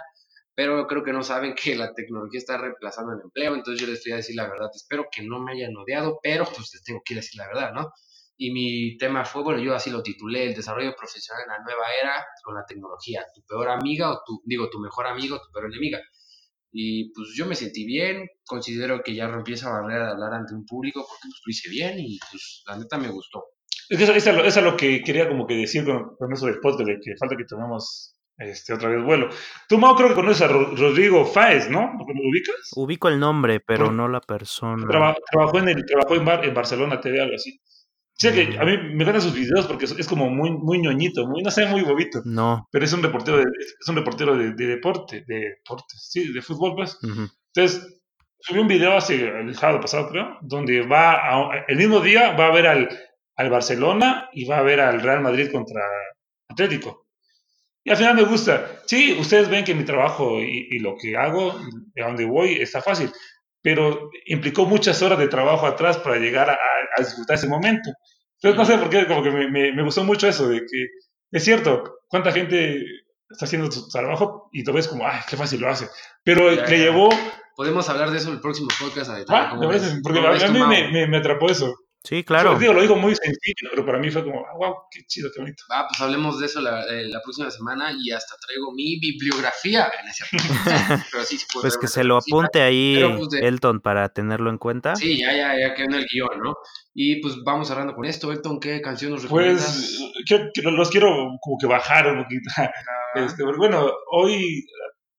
pero 0.56 0.88
creo 0.88 1.04
que 1.04 1.13
no 1.13 1.22
saben 1.22 1.54
que 1.54 1.76
la 1.76 1.94
tecnología 1.94 2.39
está 2.39 2.58
reemplazando 2.58 3.13
el 3.13 3.22
empleo, 3.24 3.54
entonces 3.54 3.80
yo 3.80 3.88
les 3.88 4.04
voy 4.04 4.13
a 4.13 4.18
decir 4.18 4.36
la 4.36 4.50
verdad. 4.50 4.70
Espero 4.74 5.06
que 5.12 5.22
no 5.22 5.39
me 5.39 5.52
hayan 5.52 5.76
odiado, 5.78 6.20
pero 6.24 6.46
pues 6.46 6.72
les 6.74 6.84
tengo 6.84 7.02
que 7.06 7.13
decir 7.15 7.38
la 7.39 7.48
verdad, 7.48 7.74
¿no? 7.74 7.92
Y 8.41 8.52
mi 8.52 8.97
tema 8.97 9.25
fue, 9.25 9.43
bueno, 9.43 9.60
yo 9.62 9.75
así 9.75 9.89
lo 9.89 10.02
titulé, 10.02 10.45
el 10.47 10.56
desarrollo 10.56 10.95
profesional 10.97 11.43
en 11.43 11.52
la 11.52 11.60
nueva 11.60 11.84
era 12.02 12.25
con 12.41 12.56
la 12.56 12.63
tecnología, 12.65 13.21
tu 13.36 13.41
peor 13.43 13.67
amiga 13.67 14.12
o 14.13 14.21
tu, 14.25 14.41
digo, 14.45 14.69
tu 14.69 14.80
mejor 14.80 15.08
amigo, 15.08 15.36
tu 15.41 15.52
peor 15.52 15.65
enemiga. 15.65 15.99
Y 16.71 17.12
pues 17.13 17.30
yo 17.36 17.45
me 17.47 17.56
sentí 17.56 17.86
bien, 17.86 18.28
considero 18.45 19.02
que 19.04 19.13
ya 19.13 19.28
rompí 19.28 19.54
esa 19.54 19.69
barrera 19.71 20.06
de 20.06 20.12
hablar 20.13 20.34
ante 20.36 20.54
un 20.54 20.65
público 20.65 21.02
porque 21.02 21.23
pues 21.28 21.41
lo 21.45 21.52
hice 21.52 21.69
bien 21.69 21.95
y 21.99 22.17
pues 22.32 22.63
la 22.67 22.78
neta 22.78 22.97
me 22.97 23.10
gustó. 23.10 23.43
Es 23.89 23.97
que 23.97 24.04
eso, 24.06 24.13
eso 24.13 24.30
es 24.30 24.36
lo- 24.38 24.43
eso 24.45 24.60
es 24.60 24.65
lo 24.65 24.78
que 24.78 25.02
quería 25.04 25.28
como 25.28 25.45
que 25.45 25.56
decir 25.56 25.84
con, 25.84 26.15
con 26.15 26.32
eso 26.32 26.45
del 26.45 26.60
podcast, 26.62 26.88
de 26.88 26.99
que 27.04 27.17
falta 27.19 27.36
que 27.36 27.43
tomemos 27.45 28.15
este, 28.38 28.71
otra 28.73 28.88
vez 28.88 29.04
vuelo. 29.04 29.28
Tú, 29.67 29.78
Mau, 29.80 29.95
creo 29.97 30.10
que 30.10 30.15
conoces 30.15 30.43
a 30.43 30.47
Ro- 30.47 30.73
Rodrigo 30.78 31.25
Fáez, 31.25 31.69
¿no? 31.69 31.82
¿Lo 31.82 32.30
ubicas? 32.30 32.56
Ubico 32.78 33.10
el 33.10 33.19
nombre, 33.19 33.60
pero 33.60 33.91
no 33.91 34.08
la 34.08 34.21
persona. 34.21 34.88
Traba- 34.88 35.17
trabajó 35.30 35.58
en, 35.60 35.69
el, 35.69 35.86
trabajó 35.86 36.15
en, 36.15 36.23
Bar- 36.23 36.45
en 36.45 36.54
Barcelona 36.54 37.02
TV, 37.02 37.19
algo 37.19 37.36
así. 37.36 37.60
Sí, 38.20 38.32
que 38.34 38.58
a 38.60 38.66
mí 38.66 38.78
me 38.78 39.04
encantan 39.04 39.22
sus 39.22 39.34
videos 39.34 39.66
porque 39.66 39.86
es, 39.86 40.08
como 40.08 40.30
muy, 40.30 40.52
muy 40.52 40.80
ñoñito, 40.80 41.26
muy, 41.26 41.42
no 41.42 41.52
sé, 41.52 41.66
muy 41.68 41.84
bobito. 41.84 42.22
No. 42.26 42.68
Pero 42.72 42.84
es 42.84 42.92
un 42.92 43.02
reportero 43.02 43.38
de, 43.38 43.44
es 43.44 43.88
un 43.88 43.96
reportero 43.96 44.36
de, 44.38 44.54
de 44.54 44.68
deporte, 44.68 45.24
de 45.26 45.36
deporte, 45.58 45.96
sí, 45.98 46.34
de 46.34 46.42
fútbol, 46.42 46.76
pues. 46.76 46.98
Entonces, 47.54 48.02
subí 48.40 48.60
un 48.60 48.68
video 48.68 48.98
hace 48.98 49.16
el 49.26 49.56
sábado 49.56 49.80
pasado, 49.80 50.10
creo, 50.10 50.38
donde 50.42 50.82
va 50.86 51.14
a- 51.14 51.66
el 51.70 51.78
mismo 51.78 52.02
día 52.02 52.34
va 52.34 52.48
a 52.48 52.52
ver 52.52 52.68
al, 52.68 52.90
al 53.38 53.50
Barcelona 53.50 54.30
y 54.34 54.44
va 54.46 54.58
a 54.58 54.64
ver 54.64 54.82
al 54.82 55.00
Real 55.02 55.22
Madrid 55.22 55.50
contra 55.52 55.82
Atlético. 56.50 57.08
Y 57.84 57.92
al 57.92 57.98
final 57.98 58.16
me 58.16 58.24
gusta. 58.24 58.82
Sí, 58.86 59.18
ustedes 59.20 59.50
ven 59.50 59.64
que 59.66 59.76
mi 59.76 59.86
trabajo 59.86 60.40
y, 60.42 60.68
y 60.72 60.80
lo 60.80 60.96
que 61.02 61.18
hago, 61.18 61.52
a 61.54 62.08
donde 62.08 62.26
voy, 62.26 62.56
está 62.62 62.82
fácil, 62.82 63.12
pero 63.62 64.10
implicó 64.26 64.66
muchas 64.66 65.02
horas 65.02 65.20
de 65.20 65.28
trabajo 65.28 65.66
atrás 65.68 65.98
para 65.98 66.18
llegar 66.18 66.50
a, 66.50 66.54
a 66.98 67.02
disfrutar 67.04 67.36
ese 67.38 67.48
momento. 67.48 67.90
Entonces, 68.41 68.58
no 68.58 68.65
sé 68.65 68.78
por 68.82 68.89
qué, 68.89 69.06
como 69.08 69.21
que 69.23 69.32
me, 69.32 69.49
me- 69.49 69.73
me 69.73 69.84
gustó 69.84 70.04
mucho 70.04 70.28
eso, 70.28 70.47
de 70.47 70.60
que 70.60 70.88
es 71.32 71.43
cierto, 71.43 71.99
cuánta 72.08 72.32
gente 72.32 72.84
está 73.30 73.45
haciendo 73.45 73.71
su 73.71 73.88
trabajo 73.89 74.49
y 74.52 74.63
tú 74.63 74.73
ves 74.73 74.88
como, 74.88 75.06
ay, 75.08 75.19
qué 75.30 75.38
fácil 75.38 75.62
lo 75.62 75.69
hace. 75.69 75.88
Pero 76.23 76.52
Ya, 76.54 76.65
le 76.65 76.78
ya. 76.80 76.86
llevó 76.86 77.10
Podemos 77.56 77.89
hablar 77.89 78.10
de 78.12 78.17
eso 78.17 78.30
en 78.30 78.36
el 78.36 78.41
próximo 78.41 78.69
podcast 78.80 79.10
a 79.12 79.15
detalle. 79.17 79.39
Ah, 79.47 79.49
porque 79.52 80.19
¿Cómo 80.19 80.28
a, 80.28 80.32
a 80.32 80.47
mí 80.49 80.60
me, 80.93 81.08
me 81.08 81.17
atrapó 81.17 81.49
eso. 81.49 81.75
Sí, 82.04 82.24
claro. 82.24 82.54
Yo 82.54 82.60
digo, 82.60 82.74
lo 82.74 82.82
digo 82.82 82.96
muy 82.96 83.14
sencillo, 83.14 83.70
pero 83.72 83.86
para 83.86 84.00
mí 84.00 84.10
fue 84.10 84.24
como, 84.24 84.40
ah, 84.46 84.54
wow, 84.58 84.74
qué 84.90 85.02
chido, 85.06 85.30
qué 85.34 85.42
bonito. 85.42 85.64
Ah, 85.70 85.86
pues 85.88 86.00
hablemos 86.00 86.40
de 86.40 86.46
eso 86.46 86.62
la, 86.62 86.86
eh, 86.86 87.08
la 87.10 87.22
próxima 87.22 87.52
semana 87.52 87.92
y 87.92 88.12
hasta 88.12 88.36
traigo 88.38 88.72
mi 88.74 89.00
bibliografía. 89.00 89.92
Pero 91.12 91.24
sí, 91.26 91.38
sí 91.38 91.46
puedo 91.52 91.64
Pues 91.64 91.78
que 91.78 91.88
se 91.88 92.06
lo 92.06 92.18
apunte 92.18 92.62
ahí 92.62 92.94
pero, 92.96 93.18
pues, 93.18 93.30
de- 93.30 93.48
Elton 93.48 93.82
para 93.82 94.08
tenerlo 94.10 94.50
en 94.50 94.58
cuenta. 94.58 94.96
Sí, 94.96 95.20
ya, 95.20 95.36
ya, 95.36 95.60
ya 95.60 95.74
quedó 95.76 95.88
en 95.88 95.94
el 95.96 96.06
guion, 96.12 96.40
¿no? 96.42 96.56
Y 96.94 97.22
pues 97.22 97.36
vamos 97.44 97.68
cerrando 97.68 97.94
con 97.94 98.06
esto. 98.06 98.32
Elton, 98.32 98.60
¿qué 98.62 98.80
canción 98.82 99.12
nos 99.12 99.24
recomiendas? 99.24 99.98
Pues 100.00 100.52
quiero- 100.54 100.72
los 100.72 100.90
quiero 100.90 101.10
como 101.42 101.58
que 101.60 101.68
bajar 101.68 102.08
un 102.08 102.24
poquito. 102.24 102.50
Este, 103.16 103.44
porque, 103.44 103.58
bueno, 103.58 103.92
hoy, 104.12 104.66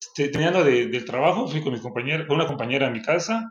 este, 0.01 0.29
teniendo 0.29 0.64
de, 0.64 0.87
del 0.87 1.05
trabajo, 1.05 1.47
fui 1.47 1.61
con, 1.62 1.75
mi 1.75 1.81
compañera, 1.81 2.27
con 2.27 2.37
una 2.37 2.47
compañera 2.47 2.87
a 2.87 2.90
mi 2.90 3.03
casa 3.03 3.51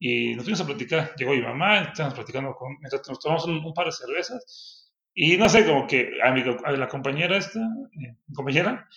y 0.00 0.34
nos 0.34 0.44
fuimos 0.44 0.60
a 0.62 0.66
platicar. 0.66 1.14
Llegó 1.16 1.32
mi 1.32 1.42
mamá, 1.42 1.82
estábamos 1.82 2.14
platicando 2.14 2.54
con, 2.54 2.76
nos 2.80 3.20
tomamos 3.20 3.44
un, 3.46 3.64
un 3.64 3.74
par 3.74 3.86
de 3.86 3.92
cervezas. 3.92 4.90
Y 5.14 5.36
no 5.36 5.48
sé, 5.48 5.66
como 5.66 5.86
que 5.86 6.10
a, 6.24 6.32
mi, 6.32 6.42
a 6.42 6.72
la 6.72 6.88
compañera 6.88 7.36
esta, 7.36 7.60
eh, 7.60 8.16
compañera, 8.34 8.88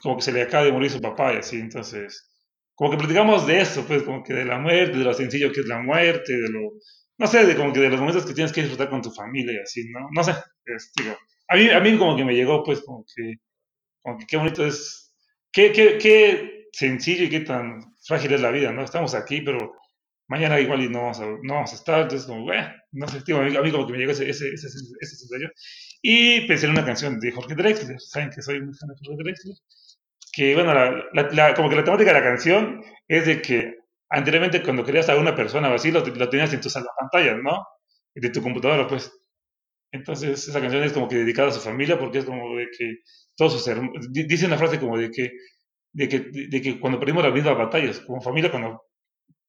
como 0.00 0.16
que 0.16 0.22
se 0.22 0.32
le 0.32 0.42
acaba 0.42 0.64
de 0.64 0.72
morir 0.72 0.90
su 0.90 1.00
papá 1.00 1.34
y 1.34 1.38
así, 1.38 1.58
entonces, 1.58 2.30
como 2.74 2.90
que 2.92 2.98
platicamos 2.98 3.46
de 3.46 3.60
eso, 3.60 3.84
pues, 3.86 4.02
como 4.04 4.22
que 4.22 4.34
de 4.34 4.44
la 4.44 4.58
muerte, 4.58 4.96
de 4.98 5.04
lo 5.04 5.14
sencillo 5.14 5.50
que 5.52 5.60
es 5.60 5.66
la 5.66 5.80
muerte, 5.82 6.34
de 6.34 6.48
lo, 6.50 6.72
no 7.18 7.26
sé, 7.26 7.44
de 7.46 7.56
como 7.56 7.72
que 7.72 7.80
de 7.80 7.88
los 7.90 7.98
momentos 7.98 8.26
que 8.26 8.34
tienes 8.34 8.52
que 8.52 8.60
disfrutar 8.60 8.90
con 8.90 9.02
tu 9.02 9.10
familia 9.10 9.54
y 9.54 9.62
así, 9.62 9.90
¿no? 9.90 10.08
No 10.12 10.22
sé, 10.22 10.32
es, 10.66 10.92
digo, 10.96 11.16
a 11.48 11.56
mí, 11.56 11.68
a 11.70 11.80
mí 11.80 11.98
como 11.98 12.16
que 12.16 12.24
me 12.24 12.34
llegó, 12.34 12.62
pues, 12.62 12.80
como 12.82 13.04
que, 13.14 13.34
como 14.02 14.18
que 14.18 14.26
qué 14.26 14.36
bonito 14.36 14.66
es, 14.66 15.14
qué, 15.52 15.72
qué, 15.72 15.98
qué 15.98 16.68
sencillo 16.72 17.24
y 17.24 17.30
qué 17.30 17.40
tan 17.40 17.80
frágil 18.06 18.34
es 18.34 18.40
la 18.40 18.50
vida, 18.50 18.72
¿no? 18.72 18.84
Estamos 18.84 19.14
aquí, 19.14 19.40
pero 19.40 19.72
mañana 20.28 20.60
igual 20.60 20.82
y 20.82 20.88
no 20.88 21.02
vamos 21.02 21.20
a, 21.20 21.26
no 21.26 21.54
vamos 21.54 21.72
a 21.72 21.74
estar, 21.76 22.02
entonces 22.02 22.26
como, 22.26 22.44
bueno, 22.44 22.68
no 22.92 23.08
sé, 23.08 23.20
digo, 23.26 23.38
a 23.40 23.42
mí, 23.44 23.56
a 23.56 23.62
mí 23.62 23.70
como 23.72 23.86
que 23.86 23.92
me 23.92 23.98
llegó 23.98 24.12
ese, 24.12 24.28
ese, 24.30 24.48
ese, 24.54 24.68
ese, 24.68 25.16
sensación. 25.16 25.50
Y 26.02 26.46
pensé 26.46 26.66
en 26.66 26.72
una 26.72 26.84
canción 26.84 27.20
de 27.20 27.32
Jorge 27.32 27.54
Drexler, 27.54 28.00
saben 28.00 28.30
que 28.30 28.42
soy 28.42 28.60
muy 28.62 28.74
fan 28.74 28.88
de 28.90 28.94
Jorge 29.04 29.22
Drexler, 29.24 29.54
que 30.32 30.54
bueno, 30.54 30.74
la, 30.74 30.90
la- 31.12 31.30
la- 31.32 31.54
como 31.54 31.68
que 31.68 31.76
la 31.76 31.84
temática 31.84 32.12
de 32.12 32.20
la 32.20 32.24
canción 32.26 32.82
es 33.08 33.26
de 33.26 33.40
que 33.42 33.76
anteriormente 34.10 34.62
cuando 34.62 34.84
querías 34.84 35.08
a 35.08 35.16
una 35.16 35.34
persona 35.34 35.70
o 35.70 35.74
así, 35.74 35.90
lo, 35.92 36.04
lo 36.04 36.28
tenías 36.28 36.52
en 36.52 36.60
tu 36.60 36.70
salvapantallas, 36.70 37.38
¿no? 37.42 37.66
De 38.14 38.30
tu 38.30 38.42
computadora, 38.42 38.86
pues. 38.88 39.12
Entonces, 39.92 40.48
esa 40.48 40.60
canción 40.60 40.82
es 40.82 40.92
como 40.92 41.08
que 41.08 41.16
dedicada 41.16 41.48
a 41.48 41.52
su 41.52 41.60
familia 41.60 41.98
porque 41.98 42.18
es 42.18 42.24
como 42.24 42.56
de 42.56 42.66
que 42.76 42.96
todos 43.36 43.52
sus 43.54 43.68
hermanos, 43.68 44.08
dice 44.12 44.46
una 44.46 44.58
frase 44.58 44.80
como 44.80 44.98
de 44.98 45.10
que, 45.10 45.30
de 45.92 46.08
que, 46.08 46.20
de 46.50 46.62
que 46.62 46.80
cuando 46.80 47.00
perdimos 47.00 47.24
la 47.24 47.30
vida 47.30 47.50
a 47.52 47.54
batallas, 47.54 48.00
como 48.00 48.20
familia, 48.22 48.50
cuando 48.50 48.82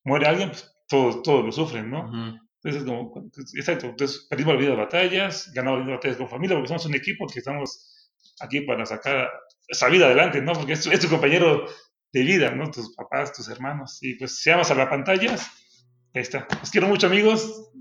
muere 0.06 0.28
alguien, 0.28 0.50
pues 0.50 0.72
todos, 0.88 1.24
todos 1.24 1.46
lo 1.46 1.52
sufren, 1.52 1.90
¿no? 1.90 2.06
Ujú. 2.06 2.40
Entonces, 2.64 2.84
como, 2.84 3.30
exacto, 3.56 3.88
entonces 3.88 4.26
perdimos 4.30 4.56
la 4.56 4.60
vida 4.60 4.70
de 4.72 4.78
batallas, 4.78 5.52
ganamos 5.54 5.80
la 5.80 5.86
vida 5.86 5.92
de 5.92 5.98
batallas 5.98 6.18
con 6.18 6.30
familia, 6.30 6.56
porque 6.56 6.68
somos 6.70 6.86
un 6.86 6.96
equipo 6.96 7.28
que 7.28 7.40
estamos 7.40 8.12
aquí 8.40 8.62
para 8.62 8.86
sacar 8.86 9.30
esa 9.68 9.88
vida 9.90 10.06
adelante, 10.06 10.42
¿no? 10.42 10.54
Porque 10.54 10.74
es, 10.74 10.86
es 10.88 11.00
tu 11.00 11.10
compañero 11.10 11.66
de 12.12 12.22
vida, 12.22 12.52
¿no? 12.52 12.72
Tus 12.72 12.96
papás, 12.96 13.34
tus 13.34 13.50
hermanos. 13.50 14.00
Y 14.02 14.16
pues 14.16 14.40
si 14.42 14.50
amas 14.50 14.72
a 14.72 14.76
las 14.76 14.90
pantallas, 14.90 15.48
ahí 16.14 16.22
está. 16.22 16.48
Los 16.60 16.72
quiero 16.72 16.88
mucho, 16.88 17.08
amigos. 17.08 17.72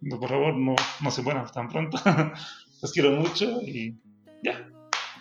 No, 0.00 0.20
por 0.20 0.28
favor, 0.28 0.54
no, 0.54 0.76
no 1.00 1.10
se 1.10 1.22
mueran 1.22 1.46
tan 1.50 1.68
pronto. 1.68 1.98
Los 2.82 2.92
quiero 2.92 3.12
mucho 3.12 3.62
y 3.62 3.98
ya. 4.42 4.68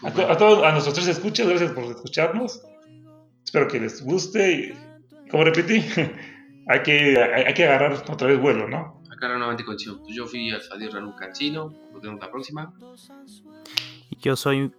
A, 0.03 0.31
a 0.31 0.37
todos, 0.37 0.63
a 0.63 0.71
nuestros 0.71 0.95
tres 0.95 1.07
escuchas, 1.07 1.47
gracias 1.47 1.71
por 1.71 1.85
escucharnos. 1.85 2.61
Espero 3.45 3.67
que 3.69 3.79
les 3.79 4.03
guste. 4.03 4.51
Y, 4.51 4.73
como 5.33 5.45
repetí, 5.45 5.83
hay 6.67 6.83
que, 6.83 7.17
hay, 7.17 7.43
hay 7.45 7.53
que 7.55 7.65
agarrar 7.65 7.93
otra 8.07 8.27
vez 8.27 8.39
vuelo, 8.39 8.69
¿no? 8.69 9.01
Acá 9.11 9.27
nuevamente 9.29 9.65
coincido. 9.65 9.99
Yo 10.07 10.27
fui 10.27 10.51
Alfadir 10.51 10.91
Ranu 10.93 11.15
Cancino. 11.15 11.73
Nos 11.91 12.03
vemos 12.03 12.21
la 12.21 12.29
próxima. 12.29 12.71
Yo 14.21 14.35
soy 14.35 14.71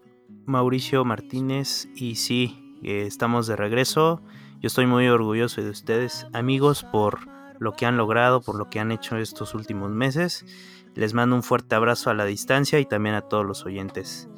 Mauricio 0.46 1.04
Martínez 1.04 1.88
y 1.96 2.14
sí, 2.14 2.78
eh, 2.84 3.02
estamos 3.04 3.48
de 3.48 3.56
regreso. 3.56 4.22
Yo 4.60 4.68
estoy 4.68 4.86
muy 4.86 5.08
orgulloso 5.08 5.60
de 5.60 5.70
ustedes, 5.70 6.28
amigos, 6.32 6.84
por 6.84 7.26
lo 7.58 7.72
que 7.72 7.86
han 7.86 7.96
logrado, 7.96 8.40
por 8.40 8.54
lo 8.54 8.70
que 8.70 8.78
han 8.78 8.92
hecho 8.92 9.16
estos 9.16 9.54
últimos 9.54 9.90
meses. 9.90 10.46
Les 10.94 11.14
mando 11.14 11.34
un 11.34 11.42
fuerte 11.42 11.74
abrazo 11.74 12.10
a 12.10 12.14
la 12.14 12.26
distancia 12.26 12.78
y 12.78 12.84
también 12.84 13.16
a 13.16 13.22
todos 13.22 13.44
los 13.44 13.64
oyentes 13.66 14.28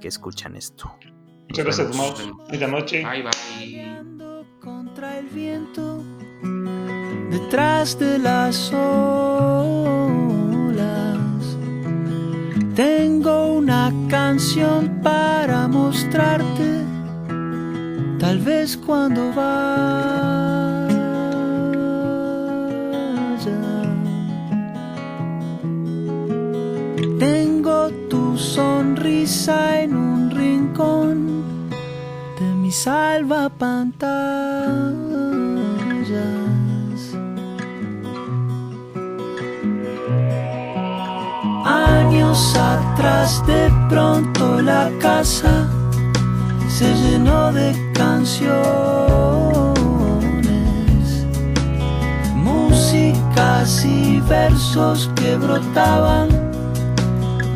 que 0.00 0.06
escuchan 0.06 0.54
esto. 0.54 0.96
Muchas 1.48 1.66
Nos 1.66 1.76
gracias, 1.76 1.90
vemos. 1.90 2.26
Mau. 2.26 2.46
Buenas 2.46 2.70
noches. 2.70 3.04
Bye, 3.04 3.22
bye. 3.24 4.13
El 5.02 5.26
viento, 5.26 6.04
detrás 7.30 7.98
de 7.98 8.16
las 8.18 8.72
olas. 8.72 9.96
Tengo 12.76 13.54
una 13.54 13.92
canción 14.08 15.00
para 15.02 15.66
mostrarte, 15.66 16.84
tal 18.20 18.38
vez 18.38 18.76
cuando 18.76 19.32
vaya. 19.34 19.64
Tengo 27.18 27.90
tu 28.08 28.38
sonrisa 28.38 29.82
en 29.82 29.96
un 29.96 30.30
rincón 30.30 31.23
salva 32.74 33.48
pantallas. 33.48 34.02
Años 41.64 42.56
atrás 42.56 43.46
de 43.46 43.70
pronto 43.88 44.60
la 44.60 44.90
casa 45.00 45.68
se 46.68 46.92
llenó 46.96 47.52
de 47.52 47.68
canciones, 47.94 48.56
músicas 52.34 53.84
y 53.84 54.20
versos 54.28 55.08
que 55.14 55.36
brotaban 55.36 56.28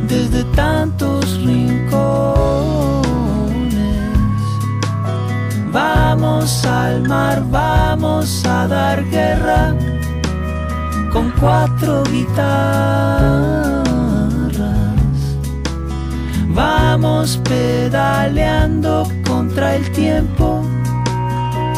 desde 0.06 0.44
tantos 0.54 1.38
rincones. 1.44 2.87
Vamos 6.20 6.64
al 6.64 7.06
mar, 7.06 7.44
vamos 7.48 8.44
a 8.44 8.66
dar 8.66 9.04
guerra 9.04 9.72
con 11.12 11.30
cuatro 11.38 12.02
guitarras. 12.10 13.86
Vamos 16.48 17.40
pedaleando 17.44 19.06
contra 19.24 19.76
el 19.76 19.92
tiempo, 19.92 20.64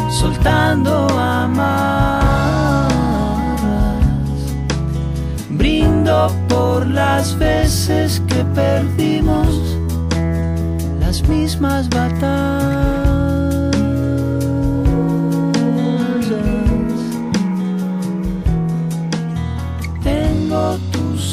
soltando 0.09 1.07
amarras. 1.19 2.95
Brindo 5.51 6.33
por 6.49 6.87
las 6.87 7.39
veces 7.39 8.23
que 8.27 8.43
perdimos 8.55 9.77
las 10.99 11.23
mismas 11.29 11.91
batallas. 11.91 12.80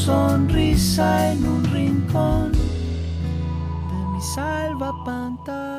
Sonrisa 0.08 1.34
en 1.34 1.46
un 1.46 1.66
rincón 1.66 2.54
de 2.54 4.00
mi 4.14 4.22
salva 4.22 4.94
pantalla. 5.04 5.77